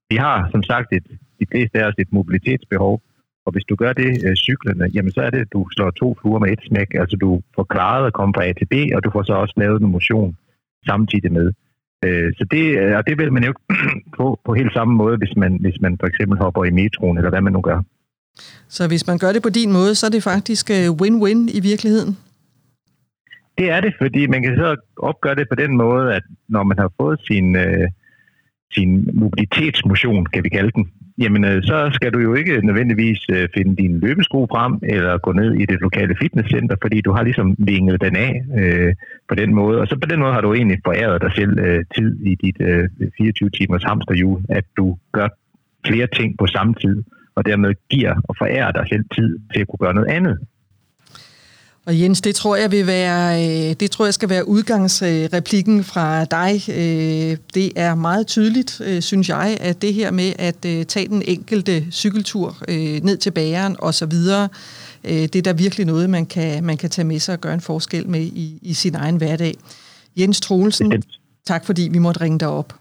vi 0.10 0.16
har 0.16 0.50
som 0.52 0.64
sagt 0.64 0.94
et, 0.94 1.08
de 1.40 1.46
fleste 1.52 1.80
af 1.80 1.88
os 1.88 1.94
et 1.98 2.12
mobilitetsbehov, 2.12 3.02
og 3.46 3.52
hvis 3.52 3.66
du 3.70 3.76
gør 3.76 3.94
det 3.94 4.12
øh, 4.26 4.36
cyklerne, 4.36 4.86
jamen 4.94 5.12
så 5.12 5.22
er 5.22 5.30
det, 5.30 5.40
at 5.40 5.54
du 5.54 5.68
slår 5.72 5.92
to 5.92 6.18
fluer 6.22 6.40
med 6.40 6.52
et 6.52 6.64
smæk, 6.68 6.94
altså 6.94 7.16
du 7.16 7.42
får 7.56 7.64
klaret 7.64 8.08
at 8.08 8.14
komme 8.14 8.34
fra 8.34 8.46
A 8.46 8.54
til 8.54 8.66
B, 8.66 8.74
og 8.96 9.04
du 9.04 9.10
får 9.12 9.24
så 9.24 9.34
også 9.34 9.54
lavet 9.58 9.82
en 9.82 9.92
motion 9.92 10.38
samtidig 10.86 11.32
med. 11.32 11.54
Øh, 12.06 12.34
så 12.38 12.46
det, 12.52 12.80
øh, 12.80 12.98
og 12.98 13.08
det 13.08 13.18
vil 13.18 13.34
man 13.34 13.44
jo 13.44 13.54
på, 14.18 14.40
på 14.46 14.54
helt 14.54 14.74
samme 14.74 14.94
måde, 14.94 15.18
hvis 15.18 15.36
man, 15.38 15.58
hvis 15.62 15.82
man 15.82 15.98
for 16.00 16.08
eksempel 16.08 16.38
hopper 16.38 16.64
i 16.66 16.72
metroen, 16.72 17.18
eller 17.18 17.30
hvad 17.30 17.42
man 17.42 17.54
nu 17.54 17.62
gør. 17.62 17.82
Så 18.68 18.88
hvis 18.88 19.08
man 19.08 19.18
gør 19.18 19.32
det 19.32 19.44
på 19.44 19.50
din 19.50 19.72
måde, 19.72 19.96
så 19.96 20.06
er 20.06 20.10
det 20.10 20.24
faktisk 20.24 20.70
øh, 20.72 20.90
win-win 21.02 21.58
i 21.58 21.60
virkeligheden? 21.60 22.18
Det 23.58 23.72
er 23.72 23.82
det, 23.82 23.94
fordi 24.02 24.28
man 24.28 24.44
kan 24.44 24.56
så 24.56 24.76
opgøre 24.98 25.36
det 25.36 25.50
på 25.50 25.56
den 25.56 25.78
måde, 25.78 26.16
at 26.16 26.24
når 26.50 26.64
man 26.64 26.78
har 26.78 26.92
fået 27.02 27.20
sin, 27.28 27.56
øh, 27.56 27.88
sin 28.74 29.10
mobilitetsmotion, 29.14 30.26
kan 30.26 30.44
vi 30.44 30.50
kalde 30.50 30.72
den, 30.72 30.92
jamen 31.18 31.44
øh, 31.46 31.64
så 31.64 31.90
skal 31.94 32.12
du 32.14 32.20
jo 32.20 32.34
ikke 32.34 32.66
nødvendigvis 32.66 33.20
øh, 33.30 33.48
finde 33.56 33.76
din 33.76 34.00
løbesko 34.00 34.48
frem, 34.52 34.74
eller 34.84 35.18
gå 35.18 35.32
ned 35.32 35.54
i 35.54 35.66
det 35.66 35.82
lokale 35.82 36.16
fitnesscenter, 36.22 36.76
fordi 36.82 37.02
du 37.02 37.12
har 37.12 37.24
ligesom 37.24 37.56
vinget 37.58 38.02
den 38.02 38.16
af 38.16 38.44
øh, 38.60 38.96
på 39.30 39.36
den 39.36 39.56
måde. 39.56 39.78
Og 39.82 39.88
så 39.88 39.96
på 40.04 40.08
den 40.12 40.20
måde 40.20 40.34
har 40.34 40.42
du 40.42 40.54
egentlig 40.54 40.80
foræret 40.86 41.22
dig 41.22 41.32
selv 41.36 41.60
øh, 41.60 41.86
tid 41.96 42.10
i 42.32 42.36
dit 42.44 42.58
øh, 42.60 42.90
24 43.18 43.50
timers 43.50 43.84
hamsterhjul, 43.84 44.42
at 44.50 44.66
du 44.78 44.98
gør 45.12 45.28
flere 45.88 46.08
ting 46.18 46.38
på 46.38 46.48
samme 46.48 46.74
tid, 46.74 47.04
og 47.36 47.46
dermed 47.46 47.74
giver 47.90 48.14
og 48.24 48.36
forærer 48.38 48.72
dig 48.72 48.86
selv 48.92 49.06
tid 49.16 49.40
til 49.54 49.62
at 49.62 49.68
kunne 49.68 49.84
gøre 49.86 49.94
noget 49.94 50.10
andet. 50.10 50.38
Og 51.86 52.00
Jens, 52.00 52.22
det 52.22 52.36
tror 52.36 52.56
jeg 52.56 52.72
vil 52.72 52.88
være, 52.88 53.26
øh, 53.44 53.76
det 53.80 53.92
tror 53.92 54.06
jeg 54.06 54.14
skal 54.14 54.30
være 54.30 54.48
udgangsreplikken 54.48 55.84
fra 55.84 56.26
dig. 56.26 56.52
Øh, 56.70 57.38
det 57.54 57.72
er 57.76 57.96
meget 57.96 58.28
tydeligt, 58.28 58.82
øh, 58.86 59.02
synes 59.02 59.30
jeg, 59.30 59.58
at 59.62 59.82
det 59.82 59.94
her 59.94 60.12
med 60.12 60.34
at 60.40 60.88
tage 60.88 61.08
den 61.08 61.22
enkelte 61.26 61.92
cykeltur 61.92 62.56
ned 63.04 63.18
til 63.18 63.32
bageren 63.32 63.76
og 63.80 63.94
så 63.94 64.06
videre, 64.06 64.50
det 65.04 65.36
er 65.36 65.42
der 65.42 65.54
virkelig 65.54 65.86
noget, 65.86 66.10
man 66.10 66.26
kan, 66.26 66.64
man 66.64 66.78
kan 66.78 66.90
tage 66.90 67.06
med 67.06 67.20
sig 67.20 67.34
og 67.34 67.42
gøre 67.42 67.54
en 67.54 67.62
forskel 67.62 68.08
med 68.08 68.22
i, 68.22 68.60
i 68.62 68.74
sin 68.74 68.96
egen 68.96 69.16
hverdag. 69.16 69.56
Jens 70.18 70.42
Troelsen, 70.42 71.04
tak 71.48 71.66
fordi 71.66 71.90
vi 71.92 71.98
måtte 71.98 72.22
ringe 72.22 72.40
dig 72.40 72.48
op. 72.48 72.74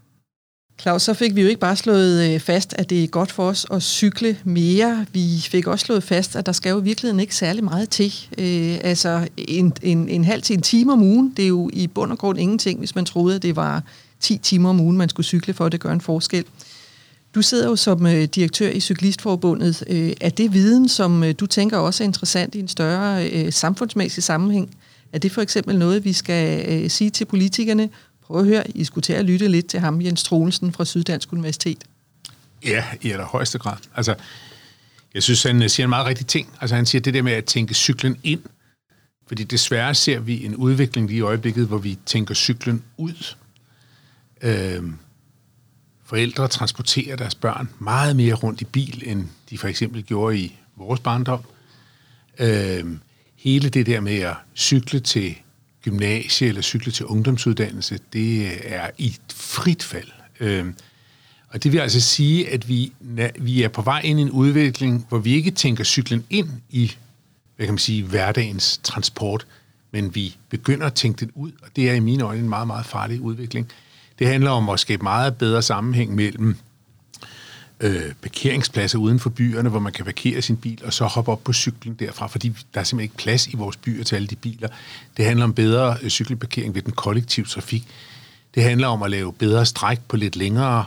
Claus, 0.81 1.03
så 1.03 1.15
fik 1.15 1.35
vi 1.35 1.43
jo 1.43 1.49
ikke 1.49 1.61
bare 1.61 1.77
slået 1.77 2.35
øh, 2.35 2.41
fast, 2.41 2.75
at 2.79 2.91
det 2.91 3.05
er 3.05 3.07
godt 3.07 3.33
for 3.33 3.49
os 3.49 3.67
at 3.71 3.83
cykle 3.83 4.39
mere. 4.45 5.07
Vi 5.13 5.41
fik 5.49 5.67
også 5.67 5.85
slået 5.87 6.03
fast, 6.03 6.37
at 6.37 6.47
der 6.47 6.53
skal 6.53 6.71
jo 6.71 6.81
i 6.81 6.85
virkeligheden 6.85 7.21
ikke 7.21 7.37
særlig 7.37 7.65
meget 7.65 7.91
til. 7.91 8.15
Øh, 8.39 8.79
altså 8.85 9.29
en, 9.37 9.73
en, 9.83 10.09
en 10.09 10.25
halv 10.25 10.43
til 10.43 10.57
en 10.57 10.63
time 10.63 10.93
om 10.93 11.03
ugen, 11.03 11.33
det 11.37 11.43
er 11.43 11.49
jo 11.49 11.71
i 11.73 11.87
bund 11.87 12.13
og 12.13 12.19
grund 12.19 12.39
ingenting, 12.39 12.79
hvis 12.79 12.95
man 12.95 13.05
troede, 13.05 13.37
at 13.37 13.43
det 13.43 13.57
var 13.57 13.83
10 14.21 14.39
timer 14.39 14.71
om 14.71 14.81
ugen, 14.81 14.97
man 14.97 15.09
skulle 15.09 15.27
cykle 15.27 15.55
for, 15.55 15.67
at 15.67 15.73
det 15.73 15.81
gør 15.81 15.93
en 15.93 16.01
forskel. 16.01 16.45
Du 17.35 17.43
sidder 17.43 17.69
jo 17.69 17.77
som 17.77 18.07
øh, 18.07 18.25
direktør 18.25 18.71
i 18.71 18.81
Cyklistforbundet. 18.81 19.85
Øh, 19.87 20.13
er 20.21 20.31
det 20.31 20.53
viden, 20.53 20.89
som 20.89 21.25
øh, 21.25 21.35
du 21.41 21.47
tænker 21.47 21.79
også 21.79 22.05
er 22.05 22.07
interessant 22.07 22.55
i 22.55 22.59
en 22.59 22.69
større 22.69 23.31
øh, 23.31 23.53
samfundsmæssig 23.53 24.23
sammenhæng? 24.23 24.77
Er 25.13 25.19
det 25.19 25.33
for 25.33 25.43
eksempel 25.43 25.79
noget, 25.79 26.05
vi 26.05 26.13
skal 26.13 26.69
øh, 26.69 26.91
sige 26.91 27.11
til 27.11 27.25
politikerne, 27.25 27.89
Prøv 28.29 28.41
at 28.41 28.47
høre, 28.47 28.71
I 28.71 28.85
skulle 28.85 29.03
til 29.03 29.13
at 29.13 29.25
lytte 29.25 29.49
lidt 29.49 29.67
til 29.67 29.81
ham, 29.81 30.03
Jens 30.03 30.23
Troelsen 30.23 30.73
fra 30.73 30.85
Syddansk 30.85 31.33
Universitet. 31.33 31.85
Ja, 32.65 32.85
i 33.03 33.11
allerhøjeste 33.11 33.59
grad. 33.59 33.77
Altså, 33.95 34.15
jeg 35.15 35.23
synes, 35.23 35.43
han 35.43 35.63
øh, 35.63 35.69
siger 35.69 35.87
en 35.87 35.91
meget 35.91 36.07
rigtig 36.07 36.27
ting. 36.27 36.49
Altså, 36.61 36.77
han 36.77 36.87
siger 36.87 37.03
det 37.03 37.15
der 37.15 37.23
med 37.23 37.33
at 37.33 37.45
tænke 37.45 37.75
cyklen 37.75 38.17
ind. 38.23 38.41
Fordi 39.27 39.45
desværre 39.45 39.95
ser 39.95 40.19
vi 40.19 40.45
en 40.45 40.57
udvikling 40.57 41.09
lige 41.09 41.19
i 41.19 41.21
øjeblikket, 41.21 41.67
hvor 41.67 41.79
vi 41.79 41.99
tænker 42.07 42.35
cyklen 42.35 42.83
ud. 42.97 43.35
Øhm, 44.43 44.95
forældre 46.09 46.49
transporterer 46.49 47.17
deres 47.17 47.35
børn 47.35 47.69
meget 47.79 48.17
mere 48.17 48.35
rundt 48.35 48.61
i 48.61 48.65
bil, 48.65 49.03
end 49.07 49.25
de 49.51 49.59
for 49.59 49.69
eksempel 49.69 50.03
gjorde 50.03 50.39
i 50.39 50.59
vores 50.77 51.01
barndom. 51.01 51.41
Øh, 52.39 52.85
hele 53.37 53.69
det 53.69 53.87
der 53.87 54.01
med 54.01 54.19
at 54.19 54.35
cykle 54.57 55.01
til 55.01 55.35
gymnasie 55.85 56.49
eller 56.49 56.63
cykle 56.63 56.93
til 56.93 57.07
ungdomsuddannelse, 57.07 57.99
det 58.13 58.47
øh, 58.47 58.53
er 58.65 58.91
i 58.99 59.17
frit 59.35 59.83
fald. 59.83 60.09
Øh, 60.41 60.67
og 61.49 61.65
det 61.65 61.73
vil 61.73 61.79
altså 61.79 62.01
sige, 62.01 62.49
at 62.49 62.69
vi, 62.69 62.93
vi 63.39 63.63
er 63.63 63.69
på 63.69 63.83
vej 63.83 64.01
ind 64.05 64.19
i 64.19 64.23
en 64.23 64.31
udvikling, 64.31 65.07
hvor 65.09 65.19
vi 65.19 65.35
ikke 65.35 65.51
tænker 65.51 65.85
cyklen 65.85 66.25
ind 66.31 66.49
i, 66.71 66.93
hvad 67.57 67.67
kan 67.67 67.75
man 67.75 67.79
sige, 67.79 68.03
hverdagens 68.03 68.81
transport, 68.83 69.47
men 69.91 70.15
vi 70.15 70.37
begynder 70.49 70.87
at 70.87 70.95
tænke 70.95 71.21
den 71.21 71.31
ud, 71.35 71.53
og 71.63 71.69
det 71.77 71.91
er 71.91 71.95
i 71.95 72.01
mine 72.01 72.25
øjne 72.25 72.43
en 72.43 72.49
meget, 72.49 72.67
meget 72.67 72.87
farlig 72.87 73.21
udvikling. 73.21 73.73
Det 74.19 74.27
handler 74.27 74.51
om 74.51 74.69
at 74.69 74.81
skabe 74.81 75.03
meget 75.03 75.37
bedre 75.37 75.63
sammenhæng 75.63 76.15
mellem 76.15 76.57
øh, 77.81 78.13
parkeringspladser 78.23 78.99
uden 78.99 79.21
for 79.21 79.31
byerne, 79.31 79.69
hvor 79.69 79.79
man 79.81 79.93
kan 79.93 80.05
parkere 80.05 80.43
sin 80.43 80.57
bil 80.57 80.81
og 80.85 80.93
så 80.93 81.05
hoppe 81.05 81.33
op 81.33 81.45
på 81.45 81.53
cyklen 81.53 81.95
derfra, 81.95 82.27
fordi 82.27 82.49
der 82.49 82.81
er 82.81 82.85
simpelthen 82.85 83.01
ikke 83.01 83.17
plads 83.17 83.47
i 83.47 83.57
vores 83.57 83.77
byer 83.77 84.05
til 84.05 84.17
alle 84.17 84.29
de 84.29 84.37
biler. 84.37 84.69
Det 85.17 85.25
handler 85.25 85.45
om 85.45 85.55
bedre 85.55 85.97
øh, 86.03 86.11
cykelparkering 86.11 86.75
ved 86.75 86.83
den 86.83 86.93
kollektive 86.93 87.47
trafik. 87.47 87.85
Det 88.55 88.63
handler 88.63 88.89
om 88.89 89.03
at 89.03 89.11
lave 89.11 89.33
bedre 89.33 89.67
stræk 89.67 89.99
på 90.09 90.17
lidt 90.17 90.37
længere 90.37 90.85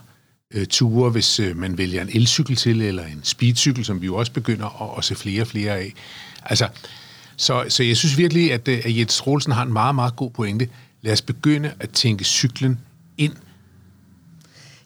øh, 0.51 0.65
ture, 0.65 1.09
hvis 1.09 1.39
øh, 1.39 1.57
man 1.57 1.77
vælger 1.77 2.01
en 2.01 2.09
elcykel 2.13 2.55
til, 2.55 2.81
eller 2.81 3.05
en 3.05 3.19
speedcykel, 3.23 3.85
som 3.85 4.01
vi 4.01 4.05
jo 4.05 4.15
også 4.15 4.31
begynder 4.31 4.83
at, 4.83 4.97
at 4.97 5.03
se 5.03 5.15
flere 5.15 5.41
og 5.41 5.47
flere 5.47 5.77
af. 5.77 5.93
Altså, 6.43 6.67
så, 7.37 7.65
så 7.69 7.83
jeg 7.83 7.97
synes 7.97 8.17
virkelig, 8.17 8.53
at, 8.53 8.67
øh, 8.67 8.81
at 8.85 8.97
Jens 8.97 9.27
Rolsen 9.27 9.51
har 9.51 9.63
en 9.63 9.73
meget, 9.73 9.95
meget 9.95 10.15
god 10.15 10.31
pointe. 10.31 10.67
Lad 11.01 11.13
os 11.13 11.21
begynde 11.21 11.71
at 11.79 11.89
tænke 11.89 12.23
cyklen 12.23 12.79
ind 13.21 13.33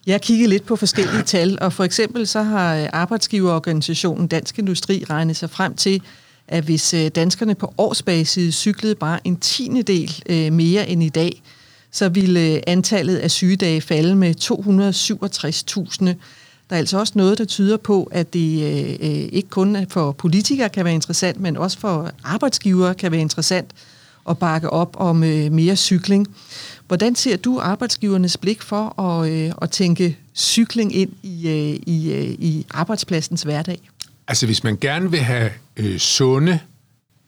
jeg 0.06 0.20
kigget 0.20 0.48
lidt 0.48 0.66
på 0.66 0.76
forskellige 0.76 1.22
tal, 1.36 1.58
og 1.60 1.72
for 1.72 1.84
eksempel 1.84 2.26
så 2.26 2.42
har 2.42 2.88
arbejdsgiverorganisationen 2.92 4.26
Dansk 4.26 4.58
Industri 4.58 5.04
regnet 5.10 5.36
sig 5.36 5.50
frem 5.50 5.74
til, 5.74 6.02
at 6.48 6.64
hvis 6.64 6.94
øh, 6.94 7.08
danskerne 7.08 7.54
på 7.54 7.74
årsbasis 7.78 8.54
cyklede 8.54 8.94
bare 8.94 9.26
en 9.26 9.36
tiende 9.36 9.82
del 9.82 10.22
øh, 10.28 10.52
mere 10.52 10.88
end 10.88 11.02
i 11.02 11.08
dag, 11.08 11.42
så 11.90 12.08
ville 12.08 12.40
øh, 12.40 12.62
antallet 12.66 13.16
af 13.16 13.30
sygedage 13.30 13.80
falde 13.80 14.14
med 14.16 14.34
267.000. 14.40 16.04
Der 16.70 16.76
er 16.76 16.78
altså 16.78 16.98
også 16.98 17.12
noget, 17.16 17.38
der 17.38 17.44
tyder 17.44 17.76
på, 17.76 18.08
at 18.12 18.32
det 18.32 18.40
ikke 19.32 19.48
kun 19.48 19.86
for 19.88 20.12
politikere 20.12 20.68
kan 20.68 20.84
være 20.84 20.94
interessant, 20.94 21.40
men 21.40 21.56
også 21.56 21.78
for 21.78 22.10
arbejdsgivere 22.24 22.94
kan 22.94 23.12
være 23.12 23.20
interessant 23.20 23.70
at 24.28 24.38
bakke 24.38 24.70
op 24.70 24.96
om 24.98 25.16
mere 25.16 25.76
cykling. 25.76 26.26
Hvordan 26.86 27.14
ser 27.14 27.36
du 27.36 27.58
arbejdsgivernes 27.60 28.36
blik 28.36 28.62
for 28.62 29.00
at, 29.00 29.30
øh, 29.32 29.52
at 29.62 29.70
tænke 29.70 30.18
cykling 30.34 30.94
ind 30.94 31.12
i, 31.22 31.48
øh, 31.48 31.80
i, 31.86 32.12
øh, 32.12 32.24
i 32.24 32.66
arbejdspladsens 32.70 33.42
hverdag? 33.42 33.80
Altså 34.28 34.46
hvis 34.46 34.64
man 34.64 34.76
gerne 34.76 35.10
vil 35.10 35.20
have 35.20 35.50
øh, 35.76 35.98
sunde, 35.98 36.58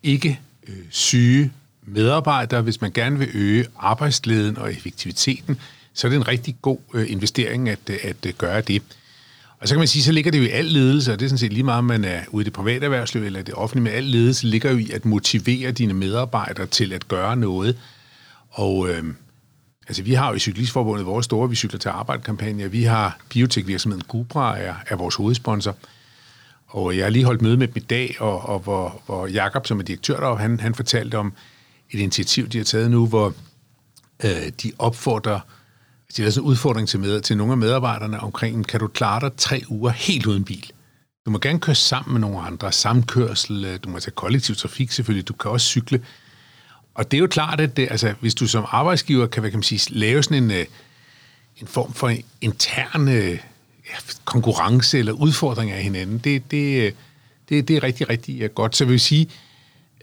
ikke 0.03 0.41
øh, 0.69 0.75
syge 0.91 1.53
medarbejdere, 1.87 2.63
hvis 2.63 2.81
man 2.81 2.93
gerne 2.93 3.19
vil 3.19 3.29
øge 3.35 3.67
arbejdsglæden 3.79 4.59
og 4.59 4.73
effektiviteten, 4.73 5.59
så 5.95 6.07
er 6.07 6.09
det 6.09 6.17
en 6.17 6.29
rigtig 6.29 6.57
god 6.63 6.79
øh, 6.95 7.11
investering 7.11 7.69
at, 7.69 7.79
øh, 7.91 7.97
at, 8.03 8.27
at 8.27 8.39
gøre 8.39 8.61
det. 8.61 8.83
Og 9.61 9.69
så 9.69 9.75
kan 9.75 9.79
man 9.79 9.89
sige, 9.89 10.03
så 10.03 10.13
ligger 10.13 10.31
det 10.31 10.39
jo 10.39 10.45
i 10.45 10.49
al 10.51 10.65
ledelse, 10.65 11.13
og 11.13 11.19
det 11.19 11.25
er 11.25 11.29
sådan 11.29 11.39
set 11.39 11.53
lige 11.53 11.63
meget, 11.63 11.79
om 11.79 11.85
man 11.85 12.05
er 12.05 12.21
ude 12.29 12.43
i 12.43 12.45
det 12.45 12.53
private 12.53 12.85
erhvervsliv 12.85 13.23
eller 13.23 13.43
det 13.43 13.55
offentlige, 13.55 13.85
men 13.85 13.93
al 13.93 14.05
ledelse 14.05 14.47
ligger 14.47 14.71
jo 14.71 14.77
i 14.79 14.91
at 14.91 15.05
motivere 15.05 15.73
dine 15.73 15.95
medarbejdere 15.95 16.67
til 16.67 16.93
at 16.93 17.09
gøre 17.09 17.37
noget. 17.37 17.77
Og 18.51 18.89
øh, 18.89 19.05
Altså, 19.89 20.03
vi 20.03 20.15
har 20.15 20.29
jo 20.29 20.35
i 20.35 20.39
Cyklistforbundet 20.39 21.07
vores 21.07 21.25
store 21.25 21.49
Vi 21.49 21.57
cykler 21.57 21.79
til 21.79 21.89
arbejde-kampagne. 21.89 22.71
Vi 22.71 22.83
har 22.83 23.19
biotekvirksomheden 23.29 24.05
Gubra 24.09 24.59
er, 24.59 24.75
er 24.87 24.97
vores 24.97 25.15
hovedsponsor. 25.15 25.77
Og 26.67 26.97
jeg 26.97 27.05
har 27.05 27.11
lige 27.11 27.25
holdt 27.25 27.43
møde 27.43 27.57
med 27.57 27.69
dem 27.69 27.77
i 27.77 27.81
dag, 27.81 28.17
og, 28.21 28.49
og 28.49 28.59
hvor, 28.59 29.03
hvor 29.07 29.27
Jakob, 29.27 29.67
som 29.67 29.79
er 29.79 29.83
direktør 29.83 30.21
der, 30.21 30.37
han, 30.37 30.61
han 30.61 30.75
fortalte 30.75 31.19
om 31.19 31.33
et 31.91 32.01
initiativ, 32.01 32.49
de 32.49 32.59
har 32.59 32.65
taget 32.65 32.91
nu, 32.91 33.07
hvor 33.07 33.35
øh, 34.25 34.49
de 34.63 34.73
opfordrer, 34.79 35.41
de 36.17 36.23
har 36.23 36.31
sådan 36.31 36.45
en 36.45 36.51
udfordring 36.51 36.89
til, 36.89 37.01
med, 37.01 37.21
til 37.21 37.37
nogle 37.37 37.53
af 37.53 37.59
medarbejderne 37.59 38.21
omkring, 38.21 38.67
kan 38.67 38.81
du 38.81 38.87
klare 38.87 39.21
dig 39.21 39.37
tre 39.37 39.63
uger 39.69 39.91
helt 39.91 40.27
uden 40.27 40.45
bil? 40.45 40.71
Du 41.27 41.31
må 41.31 41.39
gerne 41.39 41.61
køre 41.61 41.75
sammen 41.75 42.13
med 42.13 42.21
nogle 42.21 42.41
andre, 42.41 42.73
samkørsel, 42.73 43.65
øh, 43.65 43.79
du 43.85 43.89
må 43.89 43.99
tage 43.99 44.15
kollektiv 44.15 44.57
trafik 44.57 44.93
selvfølgelig, 44.93 45.29
du 45.29 45.33
kan 45.33 45.51
også 45.51 45.67
cykle, 45.67 46.05
og 46.99 47.11
det 47.11 47.17
er 47.17 47.21
jo 47.21 47.27
klart, 47.27 47.61
at 47.61 47.77
det, 47.77 47.89
altså, 47.91 48.15
hvis 48.21 48.35
du 48.35 48.47
som 48.47 48.65
arbejdsgiver 48.69 49.27
kan, 49.27 49.41
hvad 49.41 49.51
kan 49.51 49.59
man 49.59 49.63
sige, 49.63 49.95
lave 49.95 50.23
sådan 50.23 50.43
en, 50.43 50.51
øh, 50.51 50.67
en 51.61 51.67
form 51.67 51.93
for 51.93 52.13
intern 52.41 53.09
øh, 53.09 53.31
ja, 53.89 53.95
konkurrence 54.25 54.99
eller 54.99 55.13
udfordring 55.13 55.71
af 55.71 55.83
hinanden, 55.83 56.19
det, 56.19 56.51
det, 56.51 56.87
øh, 56.87 56.93
det, 57.49 57.69
det 57.69 57.77
er 57.77 57.83
rigtig, 57.83 58.09
rigtig 58.09 58.55
godt. 58.55 58.77
Så 58.77 58.85
jeg 58.85 58.91
vil 58.91 59.01
sige, 59.01 59.29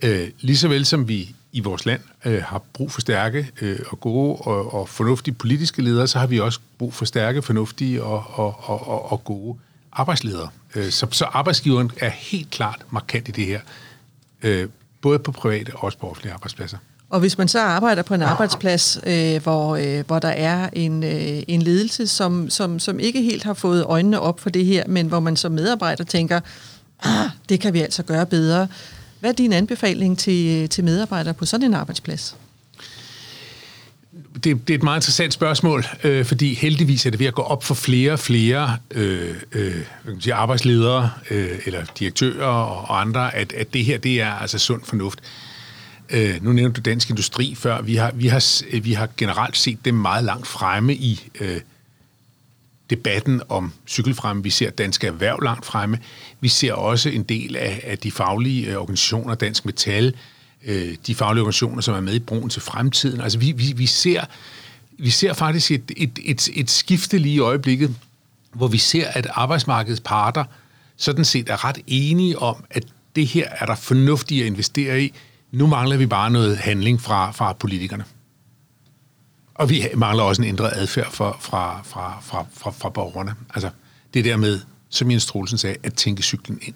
øh, 0.02 0.28
lige 0.40 0.56
så 0.56 0.68
vel 0.68 0.86
som 0.86 1.08
vi 1.08 1.34
i 1.52 1.60
vores 1.60 1.86
land 1.86 2.00
øh, 2.24 2.42
har 2.42 2.58
brug 2.72 2.92
for 2.92 3.00
stærke 3.00 3.50
øh, 3.60 3.78
og 3.88 4.00
gode 4.00 4.36
og, 4.36 4.74
og 4.74 4.88
fornuftige 4.88 5.34
politiske 5.34 5.82
ledere, 5.82 6.06
så 6.06 6.18
har 6.18 6.26
vi 6.26 6.40
også 6.40 6.60
brug 6.78 6.94
for 6.94 7.04
stærke, 7.04 7.42
fornuftige 7.42 8.02
og, 8.02 8.24
og, 8.26 8.54
og, 8.70 8.88
og, 8.88 9.12
og 9.12 9.24
gode 9.24 9.58
arbejdsledere. 9.92 10.48
Øh, 10.74 10.90
så, 10.90 11.06
så 11.10 11.24
arbejdsgiveren 11.24 11.90
er 12.00 12.10
helt 12.10 12.50
klart 12.50 12.82
markant 12.90 13.28
i 13.28 13.30
det 13.30 13.46
her. 13.46 13.60
Øh, 14.42 14.68
både 15.00 15.18
på 15.18 15.32
private 15.32 15.70
og 15.74 15.84
også 15.84 15.98
på 15.98 16.10
offentlige 16.10 16.32
arbejdspladser. 16.32 16.78
Og 17.10 17.20
hvis 17.20 17.38
man 17.38 17.48
så 17.48 17.60
arbejder 17.60 18.02
på 18.02 18.14
en 18.14 18.22
arbejdsplads, 18.22 18.98
øh, 19.06 19.42
hvor, 19.42 19.76
øh, 19.76 20.06
hvor 20.06 20.18
der 20.18 20.28
er 20.28 20.68
en, 20.72 21.04
øh, 21.04 21.42
en 21.48 21.62
ledelse, 21.62 22.06
som, 22.06 22.50
som, 22.50 22.78
som 22.78 23.00
ikke 23.00 23.22
helt 23.22 23.44
har 23.44 23.54
fået 23.54 23.84
øjnene 23.84 24.20
op 24.20 24.40
for 24.40 24.50
det 24.50 24.64
her, 24.64 24.84
men 24.86 25.06
hvor 25.06 25.20
man 25.20 25.36
som 25.36 25.52
medarbejder 25.52 26.04
tænker, 26.04 26.40
ah, 27.02 27.28
det 27.48 27.60
kan 27.60 27.74
vi 27.74 27.80
altså 27.80 28.02
gøre 28.02 28.26
bedre. 28.26 28.68
Hvad 29.20 29.30
er 29.30 29.34
din 29.34 29.52
anbefaling 29.52 30.18
til, 30.18 30.62
øh, 30.62 30.68
til 30.68 30.84
medarbejdere 30.84 31.34
på 31.34 31.46
sådan 31.46 31.66
en 31.66 31.74
arbejdsplads? 31.74 32.36
Det, 34.44 34.68
det 34.68 34.74
er 34.74 34.78
et 34.78 34.82
meget 34.82 34.98
interessant 34.98 35.32
spørgsmål, 35.32 35.84
øh, 36.04 36.24
fordi 36.24 36.54
heldigvis 36.54 37.06
er 37.06 37.10
det 37.10 37.20
ved 37.20 37.26
at 37.26 37.34
gå 37.34 37.42
op 37.42 37.64
for 37.64 37.74
flere 37.74 38.12
og 38.12 38.18
flere 38.18 38.76
øh, 38.90 39.34
øh, 39.52 39.74
sige, 40.20 40.34
arbejdsledere 40.34 41.10
øh, 41.30 41.58
eller 41.66 41.84
direktører 41.98 42.46
og, 42.46 42.90
og 42.90 43.00
andre, 43.00 43.34
at, 43.34 43.52
at 43.52 43.74
det 43.74 43.84
her 43.84 43.98
det 43.98 44.20
er 44.20 44.32
altså 44.32 44.58
sund 44.58 44.82
fornuft. 44.84 45.20
Øh, 46.10 46.44
nu 46.44 46.52
nævnte 46.52 46.80
du 46.80 46.90
Dansk 46.90 47.10
Industri 47.10 47.54
før. 47.54 47.82
Vi 47.82 47.94
har, 47.94 48.10
vi 48.14 48.26
har, 48.26 48.80
vi 48.80 48.92
har 48.92 49.08
generelt 49.16 49.56
set 49.56 49.78
dem 49.84 49.94
meget 49.94 50.24
langt 50.24 50.46
fremme 50.46 50.94
i 50.94 51.30
øh, 51.40 51.60
debatten 52.90 53.42
om 53.48 53.72
cykelfremme. 53.88 54.42
Vi 54.42 54.50
ser 54.50 54.70
Dansk 54.70 55.04
Erhverv 55.04 55.40
langt 55.42 55.66
fremme. 55.66 55.98
Vi 56.40 56.48
ser 56.48 56.72
også 56.72 57.08
en 57.08 57.22
del 57.22 57.56
af, 57.56 57.80
af 57.84 57.98
de 57.98 58.10
faglige 58.10 58.66
øh, 58.66 58.76
organisationer, 58.76 59.34
Dansk 59.34 59.64
Metal, 59.64 60.06
øh, 60.06 60.12
Øh, 60.64 60.96
de 61.06 61.14
faglige 61.14 61.42
organisationer, 61.42 61.80
som 61.82 61.94
er 61.94 62.00
med 62.00 62.14
i 62.14 62.18
broen 62.18 62.50
til 62.50 62.62
fremtiden. 62.62 63.20
Altså 63.20 63.38
vi, 63.38 63.52
vi, 63.52 63.72
vi, 63.76 63.86
ser, 63.86 64.24
vi 64.98 65.10
ser 65.10 65.32
faktisk 65.32 65.70
et, 65.70 65.92
et, 65.96 66.18
et, 66.24 66.48
et 66.54 66.70
skifte 66.70 67.18
lige 67.18 67.34
i 67.34 67.38
øjeblikket, 67.38 67.94
hvor 68.52 68.68
vi 68.68 68.78
ser, 68.78 69.08
at 69.08 69.26
arbejdsmarkedets 69.30 70.00
parter 70.00 70.44
sådan 70.96 71.24
set 71.24 71.50
er 71.50 71.64
ret 71.64 71.78
enige 71.86 72.38
om, 72.38 72.64
at 72.70 72.84
det 73.16 73.26
her 73.26 73.48
er 73.50 73.66
der 73.66 73.74
fornuftigt 73.74 74.40
at 74.40 74.46
investere 74.46 75.02
i. 75.02 75.12
Nu 75.52 75.66
mangler 75.66 75.96
vi 75.96 76.06
bare 76.06 76.30
noget 76.30 76.56
handling 76.56 77.00
fra, 77.00 77.30
fra 77.30 77.52
politikerne. 77.52 78.04
Og 79.54 79.70
vi 79.70 79.86
mangler 79.96 80.24
også 80.24 80.42
en 80.42 80.48
ændret 80.48 80.72
adfærd 80.74 81.12
fra, 81.12 81.36
fra, 81.40 81.82
fra, 81.82 82.20
fra, 82.22 82.46
fra, 82.52 82.70
fra 82.70 82.88
borgerne. 82.88 83.34
Altså 83.54 83.70
det 84.14 84.24
der 84.24 84.36
med, 84.36 84.60
som 84.88 85.10
Jens 85.10 85.26
Troelsen 85.26 85.58
sagde, 85.58 85.76
at 85.82 85.94
tænke 85.94 86.22
cyklen 86.22 86.58
ind. 86.62 86.74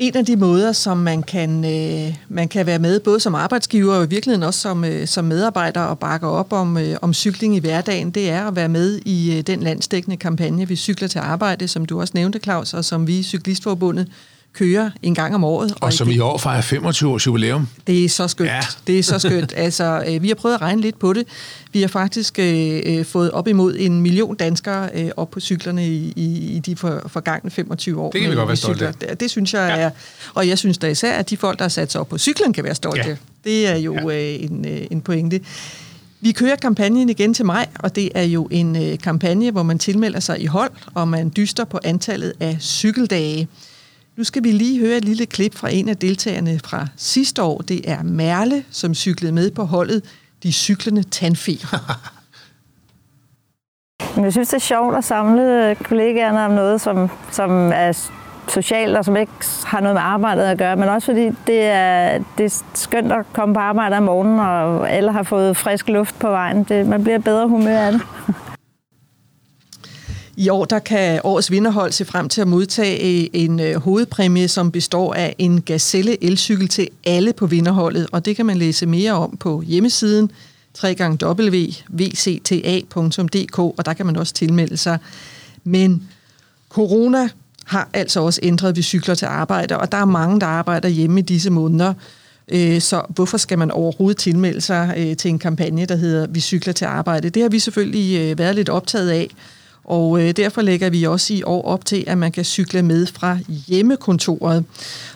En 0.00 0.16
af 0.16 0.24
de 0.24 0.36
måder, 0.36 0.72
som 0.72 0.96
man 0.96 1.22
kan, 1.22 1.64
øh, 1.64 2.16
man 2.28 2.48
kan 2.48 2.66
være 2.66 2.78
med, 2.78 3.00
både 3.00 3.20
som 3.20 3.34
arbejdsgiver 3.34 3.94
og 3.94 4.04
i 4.04 4.08
virkeligheden 4.08 4.42
også 4.42 4.60
som, 4.60 4.84
øh, 4.84 5.06
som 5.06 5.24
medarbejder 5.24 5.80
og 5.80 5.98
bakke 5.98 6.26
op 6.26 6.52
om, 6.52 6.76
øh, 6.76 6.96
om 7.02 7.14
cykling 7.14 7.56
i 7.56 7.58
hverdagen, 7.58 8.10
det 8.10 8.30
er 8.30 8.46
at 8.46 8.56
være 8.56 8.68
med 8.68 9.00
i 9.04 9.36
øh, 9.36 9.42
den 9.42 9.60
landsdækkende 9.60 10.16
kampagne, 10.16 10.68
Vi 10.68 10.76
cykler 10.76 11.08
til 11.08 11.18
arbejde, 11.18 11.68
som 11.68 11.84
du 11.86 12.00
også 12.00 12.12
nævnte, 12.14 12.38
Claus, 12.38 12.74
og 12.74 12.84
som 12.84 13.06
vi 13.06 13.18
i 13.18 13.22
Cyklistforbundet 13.22 14.08
kører 14.52 14.90
en 15.02 15.14
gang 15.14 15.34
om 15.34 15.44
året. 15.44 15.72
Og, 15.72 15.78
og 15.82 15.92
som 15.92 16.10
i 16.10 16.18
år 16.18 16.38
fejrer 16.38 16.60
25 16.60 17.10
års 17.10 17.26
jubilæum. 17.26 17.68
Det 17.86 18.04
er 18.04 18.08
så 18.08 18.28
skønt. 18.28 18.50
Ja. 18.50 18.60
Det 18.86 18.98
er 18.98 19.02
så 19.02 19.18
skønt. 19.18 19.52
altså, 19.66 20.04
øh, 20.08 20.22
vi 20.22 20.28
har 20.28 20.34
prøvet 20.34 20.54
at 20.54 20.60
regne 20.60 20.82
lidt 20.82 20.98
på 20.98 21.12
det. 21.12 21.26
Vi 21.72 21.80
har 21.80 21.88
faktisk 21.88 22.38
øh, 22.38 22.80
øh, 22.84 23.04
fået 23.04 23.30
op 23.30 23.48
imod 23.48 23.76
en 23.78 24.00
million 24.00 24.36
danskere 24.36 24.88
øh, 24.94 25.10
op 25.16 25.30
på 25.30 25.40
cyklerne 25.40 25.86
i, 25.86 26.12
i, 26.16 26.56
i 26.56 26.58
de 26.58 26.76
for, 26.76 27.02
forgangne 27.06 27.50
25 27.50 28.00
år. 28.00 28.10
Det 28.10 28.20
kan 28.20 28.30
vi 28.30 28.36
godt 28.36 28.48
være 28.48 28.56
stolte 28.56 28.86
af. 28.86 28.94
Det, 28.94 29.20
det 29.20 29.30
synes 29.30 29.54
jeg 29.54 29.74
ja. 29.76 29.82
er... 29.82 29.90
Og 30.34 30.48
jeg 30.48 30.58
synes 30.58 30.78
da 30.78 30.88
især, 30.88 31.12
at 31.12 31.30
de 31.30 31.36
folk, 31.36 31.58
der 31.58 31.64
har 31.64 31.68
sat 31.68 31.92
sig 31.92 32.00
op 32.00 32.08
på 32.08 32.18
cyklen, 32.18 32.52
kan 32.52 32.64
være 32.64 32.74
stolte. 32.74 33.08
Ja. 33.08 33.16
Det 33.44 33.68
er 33.68 33.76
jo 33.76 34.10
ja. 34.10 34.34
øh, 34.34 34.42
en, 34.42 34.66
øh, 34.68 34.86
en 34.90 35.00
pointe. 35.00 35.40
Vi 36.20 36.32
kører 36.32 36.56
kampagnen 36.56 37.08
igen 37.08 37.34
til 37.34 37.44
maj, 37.44 37.66
og 37.74 37.96
det 37.96 38.10
er 38.14 38.22
jo 38.22 38.48
en 38.50 38.76
øh, 38.76 38.98
kampagne, 38.98 39.50
hvor 39.50 39.62
man 39.62 39.78
tilmelder 39.78 40.20
sig 40.20 40.42
i 40.42 40.46
hold, 40.46 40.70
og 40.94 41.08
man 41.08 41.32
dyster 41.36 41.64
på 41.64 41.78
antallet 41.84 42.32
af 42.40 42.56
cykeldage. 42.60 43.48
Nu 44.16 44.24
skal 44.24 44.44
vi 44.44 44.52
lige 44.52 44.80
høre 44.80 44.96
et 44.96 45.04
lille 45.04 45.26
klip 45.26 45.54
fra 45.54 45.68
en 45.72 45.88
af 45.88 45.96
deltagerne 45.96 46.58
fra 46.64 46.86
sidste 46.96 47.42
år. 47.42 47.58
Det 47.58 47.90
er 47.90 48.02
Merle, 48.02 48.64
som 48.70 48.94
cyklede 48.94 49.32
med 49.32 49.50
på 49.50 49.64
holdet 49.64 50.04
De 50.42 50.52
Cyklende 50.52 51.02
Tandfeer. 51.02 51.98
Jeg 54.22 54.32
synes, 54.32 54.48
det 54.48 54.56
er 54.56 54.60
sjovt 54.60 54.96
at 54.96 55.04
samle 55.04 55.76
kollegaerne 55.84 56.44
om 56.44 56.50
noget, 56.50 56.80
som, 56.80 57.10
som 57.30 57.50
er 57.74 58.10
socialt 58.48 58.96
og 58.96 59.04
som 59.04 59.16
ikke 59.16 59.32
har 59.64 59.80
noget 59.80 59.94
med 59.94 60.02
arbejdet 60.02 60.42
at 60.42 60.58
gøre, 60.58 60.76
men 60.76 60.88
også 60.88 61.06
fordi 61.06 61.30
det 61.46 61.62
er, 61.62 62.18
det 62.38 62.46
er 62.46 62.62
skønt 62.74 63.12
at 63.12 63.26
komme 63.32 63.54
på 63.54 63.60
arbejde 63.60 63.96
om 63.96 64.02
morgenen, 64.02 64.38
og 64.38 64.90
alle 64.90 65.12
har 65.12 65.22
fået 65.22 65.56
frisk 65.56 65.88
luft 65.88 66.18
på 66.18 66.30
vejen. 66.30 66.64
Det, 66.64 66.86
man 66.86 67.02
bliver 67.02 67.18
bedre 67.18 67.48
humør 67.48 67.78
af 67.78 67.92
det. 67.92 68.02
I 70.36 70.48
år 70.48 70.64
der 70.64 70.78
kan 70.78 71.20
årets 71.24 71.50
vinderhold 71.50 71.92
se 71.92 72.04
frem 72.04 72.28
til 72.28 72.40
at 72.40 72.48
modtage 72.48 73.22
øh, 73.22 73.28
en 73.32 73.60
øh, 73.60 73.76
hovedpræmie, 73.76 74.48
som 74.48 74.72
består 74.72 75.14
af 75.14 75.34
en 75.38 75.62
Gazelle 75.62 76.24
elcykel 76.24 76.68
til 76.68 76.88
alle 77.04 77.32
på 77.32 77.46
vinderholdet, 77.46 78.06
og 78.12 78.24
det 78.24 78.36
kan 78.36 78.46
man 78.46 78.56
læse 78.56 78.86
mere 78.86 79.12
om 79.12 79.36
på 79.36 79.62
hjemmesiden 79.62 80.30
www.vcta.dk, 80.84 81.78
og 83.58 83.84
der 83.84 83.92
kan 83.92 84.06
man 84.06 84.16
også 84.16 84.34
tilmelde 84.34 84.76
sig. 84.76 84.98
Men 85.64 86.08
corona 86.68 87.28
har 87.64 87.88
altså 87.92 88.20
også 88.20 88.40
ændret, 88.42 88.68
at 88.68 88.76
vi 88.76 88.82
cykler 88.82 89.14
til 89.14 89.26
arbejde, 89.26 89.78
og 89.78 89.92
der 89.92 89.98
er 89.98 90.04
mange, 90.04 90.40
der 90.40 90.46
arbejder 90.46 90.88
hjemme 90.88 91.20
i 91.20 91.22
disse 91.22 91.50
måneder. 91.50 91.94
Øh, 92.48 92.80
så 92.80 93.02
hvorfor 93.08 93.38
skal 93.38 93.58
man 93.58 93.70
overhovedet 93.70 94.18
tilmelde 94.18 94.60
sig 94.60 95.14
til 95.18 95.28
en 95.28 95.38
kampagne, 95.38 95.86
der 95.86 95.96
hedder 95.96 96.26
Vi 96.26 96.40
cykler 96.40 96.72
til 96.72 96.84
arbejde? 96.84 97.30
Det 97.30 97.42
har 97.42 97.48
vi 97.48 97.58
selvfølgelig 97.58 98.38
været 98.38 98.54
lidt 98.54 98.68
optaget 98.68 99.10
af, 99.10 99.30
og 99.90 100.22
øh, 100.22 100.36
derfor 100.36 100.62
lægger 100.62 100.90
vi 100.90 101.04
også 101.04 101.34
i 101.34 101.42
år 101.42 101.62
op 101.62 101.84
til, 101.84 102.04
at 102.06 102.18
man 102.18 102.32
kan 102.32 102.44
cykle 102.44 102.82
med 102.82 103.06
fra 103.06 103.38
hjemmekontoret. 103.66 104.64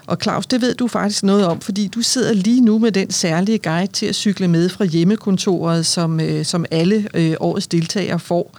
Og 0.06 0.18
Claus, 0.22 0.46
det 0.46 0.60
ved 0.60 0.74
du 0.74 0.88
faktisk 0.88 1.22
noget 1.22 1.46
om, 1.46 1.60
fordi 1.60 1.88
du 1.88 2.02
sidder 2.02 2.32
lige 2.32 2.60
nu 2.60 2.78
med 2.78 2.92
den 2.92 3.10
særlige 3.10 3.58
guide 3.58 3.92
til 3.92 4.06
at 4.06 4.14
cykle 4.14 4.48
med 4.48 4.68
fra 4.68 4.84
hjemmekontoret, 4.84 5.86
som, 5.86 6.20
øh, 6.20 6.44
som 6.44 6.64
alle 6.70 7.08
øh, 7.14 7.34
årets 7.40 7.66
deltagere 7.66 8.18
får. 8.18 8.58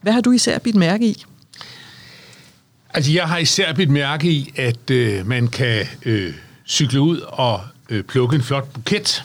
Hvad 0.00 0.12
har 0.12 0.20
du 0.20 0.32
især 0.32 0.58
bidt 0.58 0.76
mærke 0.76 1.06
i? 1.06 1.24
Altså, 2.94 3.12
jeg 3.12 3.24
har 3.24 3.38
især 3.38 3.72
bidt 3.72 3.90
mærke 3.90 4.30
i, 4.30 4.52
at 4.56 4.90
øh, 4.90 5.26
man 5.26 5.48
kan 5.48 5.86
øh, 6.04 6.34
cykle 6.66 7.00
ud 7.00 7.18
og 7.18 7.60
øh, 7.88 8.02
plukke 8.02 8.36
en 8.36 8.42
flot 8.42 8.72
buket, 8.72 9.24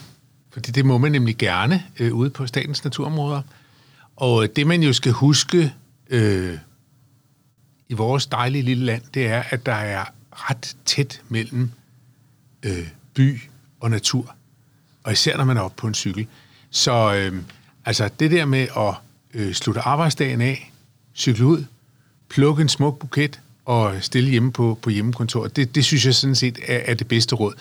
fordi 0.52 0.70
det 0.70 0.84
må 0.84 0.98
man 0.98 1.12
nemlig 1.12 1.36
gerne 1.36 1.82
øh, 1.98 2.14
ude 2.14 2.30
på 2.30 2.46
statens 2.46 2.84
naturområder. 2.84 3.42
Og 4.16 4.56
det, 4.56 4.66
man 4.66 4.82
jo 4.82 4.92
skal 4.92 5.12
huske 5.12 5.72
øh, 6.10 6.58
i 7.88 7.94
vores 7.94 8.26
dejlige 8.26 8.62
lille 8.62 8.84
land, 8.84 9.02
det 9.14 9.26
er, 9.26 9.42
at 9.50 9.66
der 9.66 9.74
er 9.74 10.04
ret 10.32 10.76
tæt 10.84 11.22
mellem 11.28 11.70
øh, 12.62 12.88
by 13.14 13.40
og 13.80 13.90
natur. 13.90 14.34
Og 15.04 15.12
især 15.12 15.36
når 15.36 15.44
man 15.44 15.56
er 15.56 15.60
oppe 15.60 15.76
på 15.76 15.86
en 15.86 15.94
cykel. 15.94 16.26
Så 16.70 17.14
øh, 17.14 17.42
altså 17.84 18.10
det 18.20 18.30
der 18.30 18.44
med 18.44 18.66
at 18.76 18.94
øh, 19.34 19.52
slutte 19.54 19.80
arbejdsdagen 19.80 20.40
af, 20.40 20.72
cykle 21.14 21.46
ud, 21.46 21.64
plukke 22.28 22.62
en 22.62 22.68
smuk 22.68 22.98
buket 22.98 23.40
og 23.64 23.94
stille 24.00 24.30
hjemme 24.30 24.52
på, 24.52 24.78
på 24.82 24.90
hjemmekontoret, 24.90 25.56
det, 25.56 25.74
det 25.74 25.84
synes 25.84 26.06
jeg 26.06 26.14
sådan 26.14 26.34
set 26.34 26.58
er, 26.68 26.78
er 26.78 26.94
det 26.94 27.08
bedste 27.08 27.34
råd. 27.34 27.54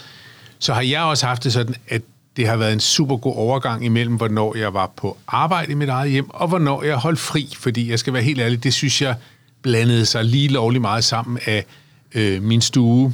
Så 0.59 0.73
har 0.73 0.81
jeg 0.81 1.01
også 1.01 1.25
haft 1.25 1.43
det 1.43 1.53
sådan, 1.53 1.75
at 1.88 2.01
det 2.39 2.47
har 2.47 2.58
været 2.58 2.73
en 2.73 2.80
super 2.80 3.17
god 3.17 3.36
overgang 3.36 3.86
imellem, 3.86 4.15
hvornår 4.15 4.56
jeg 4.56 4.73
var 4.73 4.91
på 4.97 5.17
arbejde 5.28 5.71
i 5.71 5.75
mit 5.75 5.89
eget 5.89 6.12
hjem, 6.12 6.30
og 6.30 6.47
hvornår 6.47 6.84
jeg 6.84 6.95
holdt 6.95 7.19
fri, 7.19 7.54
fordi 7.58 7.89
jeg 7.89 7.99
skal 7.99 8.13
være 8.13 8.23
helt 8.23 8.39
ærlig, 8.39 8.63
det 8.63 8.73
synes 8.73 9.02
jeg 9.02 9.15
blandede 9.62 10.06
sig 10.06 10.25
lige 10.25 10.47
lovlig 10.47 10.82
meget 10.82 11.04
sammen 11.04 11.39
af 11.45 11.65
øh, 12.15 12.43
min 12.43 12.62
stue 12.62 13.13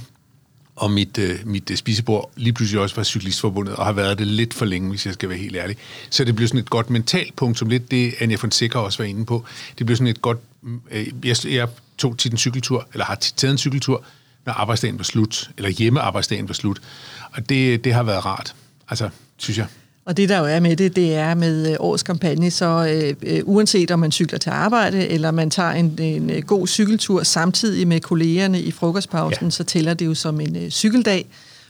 og 0.76 0.92
mit, 0.92 1.18
øh, 1.18 1.40
mit 1.46 1.72
øh, 1.72 1.78
spisebord 1.78 2.32
lige 2.36 2.54
pludselig 2.54 2.82
også 2.82 2.96
var 2.96 3.04
cyklistforbundet, 3.04 3.76
og 3.76 3.86
har 3.86 3.92
været 3.92 4.18
det 4.20 4.28
lidt 4.28 4.54
for 4.54 4.66
længe, 4.66 4.90
hvis 4.90 5.06
jeg 5.06 5.14
skal 5.14 5.30
være 5.30 5.38
helt 5.38 5.56
ærlig. 5.56 5.78
Så 6.10 6.24
det 6.24 6.36
blev 6.36 6.48
sådan 6.48 6.60
et 6.60 6.70
godt 6.70 6.90
mentalt 6.90 7.36
punkt, 7.36 7.60
som 7.60 7.70
lidt 7.70 7.92
det, 7.92 8.14
Anja 8.20 8.36
Fonseca 8.36 8.58
Sikker 8.58 8.80
også 8.80 8.98
var 8.98 9.10
inde 9.10 9.26
på. 9.26 9.46
Det 9.78 9.86
blev 9.86 9.96
sådan 9.96 10.08
et 10.08 10.22
godt... 10.22 10.38
Øh, 10.92 11.08
jeg, 11.24 11.36
jeg 11.46 11.68
tog 11.98 12.18
tit 12.18 12.32
en 12.32 12.38
cykeltur, 12.38 12.88
eller 12.94 13.06
har 13.06 13.16
taget 13.16 13.52
en 13.52 13.58
cykeltur, 13.58 14.04
når 14.46 14.54
arbejdsdagen 14.54 14.98
var 14.98 15.04
slut, 15.04 15.50
eller 15.58 15.70
hjemmearbejdsdagen 15.70 16.48
var 16.48 16.54
slut. 16.54 16.82
Og 17.32 17.50
det, 17.50 17.84
det 17.84 17.94
har 17.94 18.04
været 18.04 18.26
rart, 18.26 18.56
altså, 18.90 19.10
synes 19.38 19.58
jeg. 19.58 19.68
Og 20.06 20.18
det, 20.18 20.30
der 20.30 20.40
jo 20.40 20.46
er 20.46 20.60
med 20.60 20.76
det, 20.76 20.96
det 20.96 21.16
er 21.16 21.34
med 21.34 21.72
øh, 21.72 21.76
årets 21.80 22.04
kampagne, 22.04 22.52
så 22.52 22.88
øh, 22.90 23.34
øh, 23.34 23.42
uanset 23.46 23.92
om 23.92 24.00
man 24.00 24.12
cykler 24.12 24.40
til 24.40 24.50
arbejde, 24.50 25.08
eller 25.08 25.32
man 25.32 25.50
tager 25.50 25.72
en, 25.72 26.00
en 26.00 26.30
øh, 26.30 26.42
god 26.42 26.68
cykeltur 26.68 27.24
samtidig 27.24 27.88
med 27.88 28.00
kollegerne 28.00 28.62
i 28.62 28.72
frokostpausen, 28.72 29.46
ja. 29.46 29.50
så 29.50 29.64
tæller 29.64 29.94
det 29.94 30.06
jo 30.06 30.14
som 30.14 30.42
en 30.42 30.56
øh, 30.56 30.70
cykeldag, 30.70 31.26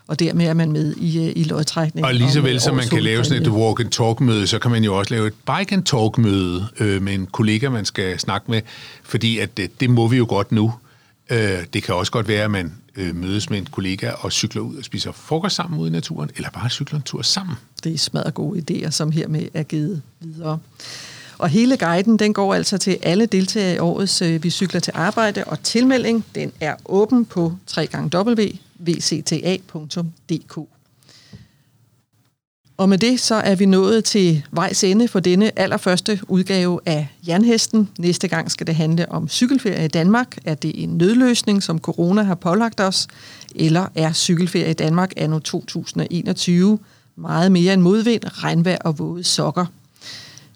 og 0.07 0.19
dermed 0.19 0.45
er 0.45 0.53
man 0.53 0.71
med 0.71 0.95
i, 0.95 1.31
i 1.31 1.43
lodtrækning. 1.43 2.05
Og 2.05 2.13
lige 2.13 2.31
så 2.31 2.41
vel 2.41 2.61
som 2.61 2.75
man 2.75 2.87
kan 2.87 3.03
lave 3.03 3.23
sådan 3.23 3.41
et 3.41 3.47
walk-and-talk-møde, 3.47 4.47
så 4.47 4.59
kan 4.59 4.71
man 4.71 4.83
jo 4.83 4.97
også 4.97 5.13
lave 5.13 5.27
et 5.27 5.33
bike-and-talk-møde 5.33 6.67
øh, 6.79 7.01
med 7.01 7.13
en 7.13 7.25
kollega, 7.25 7.69
man 7.69 7.85
skal 7.85 8.19
snakke 8.19 8.51
med, 8.51 8.61
fordi 9.03 9.39
at 9.39 9.57
det, 9.57 9.79
det 9.79 9.89
må 9.89 10.07
vi 10.07 10.17
jo 10.17 10.25
godt 10.29 10.51
nu. 10.51 10.73
Øh, 11.29 11.65
det 11.73 11.83
kan 11.83 11.95
også 11.95 12.11
godt 12.11 12.27
være, 12.27 12.43
at 12.43 12.51
man 12.51 12.73
øh, 12.95 13.15
mødes 13.15 13.49
med 13.49 13.57
en 13.57 13.65
kollega 13.65 14.11
og 14.11 14.31
cykler 14.31 14.61
ud 14.61 14.75
og 14.75 14.83
spiser 14.83 15.11
frokost 15.11 15.55
sammen 15.55 15.79
ude 15.79 15.89
i 15.89 15.91
naturen, 15.91 16.29
eller 16.35 16.49
bare 16.49 16.69
cykler 16.69 16.99
en 16.99 17.03
tur 17.03 17.21
sammen. 17.21 17.55
Det 17.83 17.93
er 17.93 17.97
smadret 17.97 18.33
gode 18.33 18.59
idéer, 18.59 18.89
som 18.89 19.11
hermed 19.11 19.47
er 19.53 19.63
givet 19.63 20.01
videre. 20.19 20.59
Og 21.37 21.49
hele 21.49 21.77
guiden, 21.77 22.19
den 22.19 22.33
går 22.33 22.53
altså 22.53 22.77
til 22.77 22.97
alle 23.01 23.25
deltagere 23.25 23.75
i 23.75 23.79
årets 23.79 24.21
øh, 24.21 24.43
Vi 24.43 24.49
cykler 24.49 24.79
til 24.79 24.93
arbejde, 24.95 25.43
og 25.43 25.63
tilmelding, 25.63 26.25
den 26.35 26.51
er 26.59 26.75
åben 26.85 27.25
på 27.25 27.53
www.vcta.dk. 27.77 28.59
Og 32.77 32.89
med 32.89 32.97
det 32.97 33.19
så 33.19 33.35
er 33.35 33.55
vi 33.55 33.65
nået 33.65 34.03
til 34.03 34.43
vejs 34.51 34.83
ende 34.83 35.07
for 35.07 35.19
denne 35.19 35.59
allerførste 35.59 36.19
udgave 36.27 36.79
af 36.85 37.07
Jernhesten. 37.27 37.89
Næste 37.99 38.27
gang 38.27 38.51
skal 38.51 38.67
det 38.67 38.75
handle 38.75 39.11
om 39.11 39.29
cykelferie 39.29 39.85
i 39.85 39.87
Danmark. 39.87 40.37
Er 40.45 40.55
det 40.55 40.83
en 40.83 40.89
nødløsning, 40.89 41.63
som 41.63 41.79
corona 41.79 42.23
har 42.23 42.35
pålagt 42.35 42.79
os? 42.79 43.07
Eller 43.55 43.87
er 43.95 44.13
cykelferie 44.13 44.69
i 44.69 44.73
Danmark 44.73 45.13
anno 45.17 45.39
2021 45.39 46.79
meget 47.15 47.51
mere 47.51 47.73
end 47.73 47.81
modvind, 47.81 48.23
regnvejr 48.25 48.77
og 48.77 48.99
våde 48.99 49.23
sokker? 49.23 49.65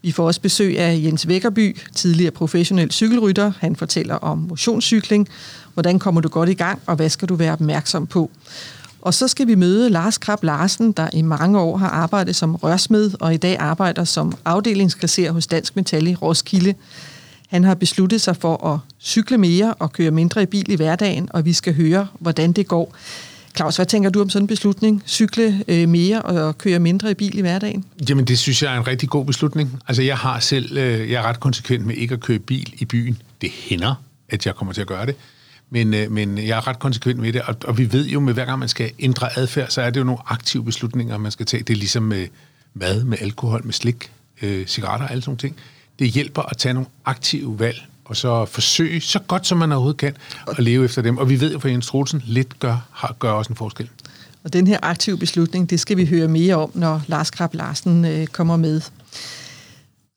Vi 0.01 0.11
får 0.11 0.27
også 0.27 0.41
besøg 0.41 0.79
af 0.79 0.99
Jens 1.03 1.27
Vækkerby, 1.27 1.77
tidligere 1.95 2.31
professionel 2.31 2.91
cykelrytter. 2.91 3.51
Han 3.59 3.75
fortæller 3.75 4.15
om 4.15 4.37
motionscykling. 4.37 5.27
Hvordan 5.73 5.99
kommer 5.99 6.21
du 6.21 6.29
godt 6.29 6.49
i 6.49 6.53
gang, 6.53 6.81
og 6.85 6.95
hvad 6.95 7.09
skal 7.09 7.29
du 7.29 7.35
være 7.35 7.53
opmærksom 7.53 8.07
på? 8.07 8.31
Og 9.01 9.13
så 9.13 9.27
skal 9.27 9.47
vi 9.47 9.55
møde 9.55 9.89
Lars 9.89 10.17
Krab 10.17 10.43
Larsen, 10.43 10.91
der 10.91 11.09
i 11.13 11.21
mange 11.21 11.59
år 11.59 11.77
har 11.77 11.89
arbejdet 11.89 12.35
som 12.35 12.55
rørsmed 12.55 13.11
og 13.19 13.33
i 13.33 13.37
dag 13.37 13.57
arbejder 13.59 14.03
som 14.03 14.37
afdelingskasser 14.45 15.31
hos 15.31 15.47
Dansk 15.47 15.75
Metal 15.75 16.07
i 16.07 16.15
Roskilde. 16.15 16.73
Han 17.47 17.63
har 17.63 17.75
besluttet 17.75 18.21
sig 18.21 18.35
for 18.37 18.73
at 18.73 18.79
cykle 19.01 19.37
mere 19.37 19.73
og 19.73 19.93
køre 19.93 20.11
mindre 20.11 20.43
i 20.43 20.45
bil 20.45 20.71
i 20.71 20.75
hverdagen, 20.75 21.29
og 21.33 21.45
vi 21.45 21.53
skal 21.53 21.75
høre, 21.75 22.07
hvordan 22.19 22.51
det 22.51 22.67
går. 22.67 22.95
Claus, 23.55 23.75
hvad 23.75 23.85
tænker 23.85 24.09
du 24.09 24.21
om 24.21 24.29
sådan 24.29 24.43
en 24.43 24.47
beslutning? 24.47 25.03
Cykle 25.07 25.63
øh, 25.67 25.89
mere 25.89 26.21
og 26.21 26.57
køre 26.57 26.79
mindre 26.79 27.11
i 27.11 27.13
bil 27.13 27.37
i 27.37 27.41
hverdagen? 27.41 27.85
Jamen, 28.09 28.25
det 28.25 28.39
synes 28.39 28.63
jeg 28.63 28.73
er 28.73 28.77
en 28.77 28.87
rigtig 28.87 29.09
god 29.09 29.25
beslutning. 29.25 29.79
Altså, 29.87 30.01
jeg 30.01 30.17
har 30.17 30.39
selv, 30.39 30.77
øh, 30.77 31.11
jeg 31.11 31.23
er 31.23 31.23
ret 31.23 31.39
konsekvent 31.39 31.85
med 31.85 31.95
ikke 31.95 32.13
at 32.13 32.19
køre 32.19 32.39
bil 32.39 32.73
i 32.77 32.85
byen. 32.85 33.21
Det 33.41 33.49
hænder, 33.51 33.95
at 34.29 34.45
jeg 34.45 34.55
kommer 34.55 34.73
til 34.73 34.81
at 34.81 34.87
gøre 34.87 35.05
det. 35.05 35.15
Men, 35.69 35.93
øh, 35.93 36.11
men 36.11 36.37
jeg 36.37 36.57
er 36.57 36.67
ret 36.67 36.79
konsekvent 36.79 37.19
med 37.19 37.33
det, 37.33 37.41
og, 37.41 37.55
og 37.63 37.77
vi 37.77 37.91
ved 37.91 38.07
jo, 38.07 38.19
med 38.19 38.33
hver 38.33 38.45
gang 38.45 38.59
man 38.59 38.69
skal 38.69 38.91
ændre 38.99 39.39
adfærd, 39.39 39.69
så 39.69 39.81
er 39.81 39.89
det 39.89 39.99
jo 39.99 40.05
nogle 40.05 40.19
aktive 40.25 40.63
beslutninger, 40.63 41.17
man 41.17 41.31
skal 41.31 41.45
tage. 41.45 41.63
Det 41.63 41.73
er 41.73 41.77
ligesom 41.77 42.03
med 42.03 42.27
mad, 42.73 43.03
med 43.03 43.17
alkohol, 43.21 43.65
med 43.65 43.73
slik, 43.73 44.11
øh, 44.41 44.65
cigaretter 44.67 45.05
og 45.05 45.11
alle 45.11 45.23
sådan 45.23 45.37
ting. 45.37 45.55
Det 45.99 46.09
hjælper 46.09 46.41
at 46.41 46.57
tage 46.57 46.73
nogle 46.73 46.89
aktive 47.05 47.59
valg, 47.59 47.81
og 48.05 48.17
så 48.17 48.45
forsøge 48.45 49.01
så 49.01 49.19
godt, 49.19 49.47
som 49.47 49.57
man 49.57 49.71
overhovedet 49.71 49.99
kan, 49.99 50.15
at 50.47 50.63
leve 50.63 50.85
efter 50.85 51.01
dem. 51.01 51.17
Og 51.17 51.29
vi 51.29 51.39
ved 51.39 51.51
jo 51.51 51.59
fra 51.59 51.69
Jens 51.69 51.87
Troelsen, 51.87 52.23
lidt 52.25 52.59
gør, 52.59 52.87
har, 52.91 53.15
gør 53.19 53.31
også 53.31 53.53
en 53.53 53.55
forskel. 53.55 53.89
Og 54.43 54.53
den 54.53 54.67
her 54.67 54.79
aktive 54.81 55.17
beslutning, 55.17 55.69
det 55.69 55.79
skal 55.79 55.97
vi 55.97 56.05
høre 56.05 56.27
mere 56.27 56.55
om, 56.55 56.71
når 56.73 57.01
Lars 57.07 57.29
Krab 57.31 57.53
Larsen 57.53 58.05
øh, 58.05 58.27
kommer 58.27 58.57
med. 58.57 58.81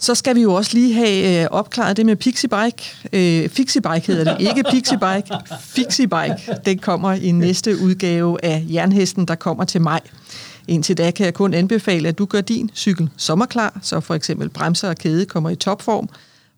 Så 0.02 0.14
skal 0.14 0.36
vi 0.36 0.42
jo 0.42 0.54
også 0.54 0.70
lige 0.74 0.94
have 0.94 1.42
øh, 1.42 1.48
opklaret 1.50 1.96
det 1.96 2.06
med 2.06 2.16
Pixiebike. 2.16 2.94
Øh, 3.12 3.48
Fixiebike 3.48 4.06
hedder 4.06 4.36
det, 4.36 4.48
ikke 4.48 4.62
Pixiebike. 4.70 5.34
Fixiebike, 5.60 6.36
den 6.64 6.78
kommer 6.78 7.12
i 7.12 7.30
næste 7.30 7.80
udgave 7.80 8.44
af 8.44 8.64
Jernhesten, 8.72 9.28
der 9.28 9.34
kommer 9.34 9.64
til 9.64 9.80
maj. 9.80 10.00
Indtil 10.68 10.98
da 10.98 11.10
kan 11.10 11.26
jeg 11.26 11.34
kun 11.34 11.54
anbefale, 11.54 12.08
at 12.08 12.18
du 12.18 12.24
gør 12.24 12.40
din 12.40 12.70
cykel 12.74 13.10
sommerklar, 13.16 13.78
så 13.82 14.00
for 14.00 14.14
eksempel 14.14 14.48
bremser 14.48 14.88
og 14.88 14.96
kæde 14.96 15.26
kommer 15.26 15.50
i 15.50 15.56
topform. 15.56 16.08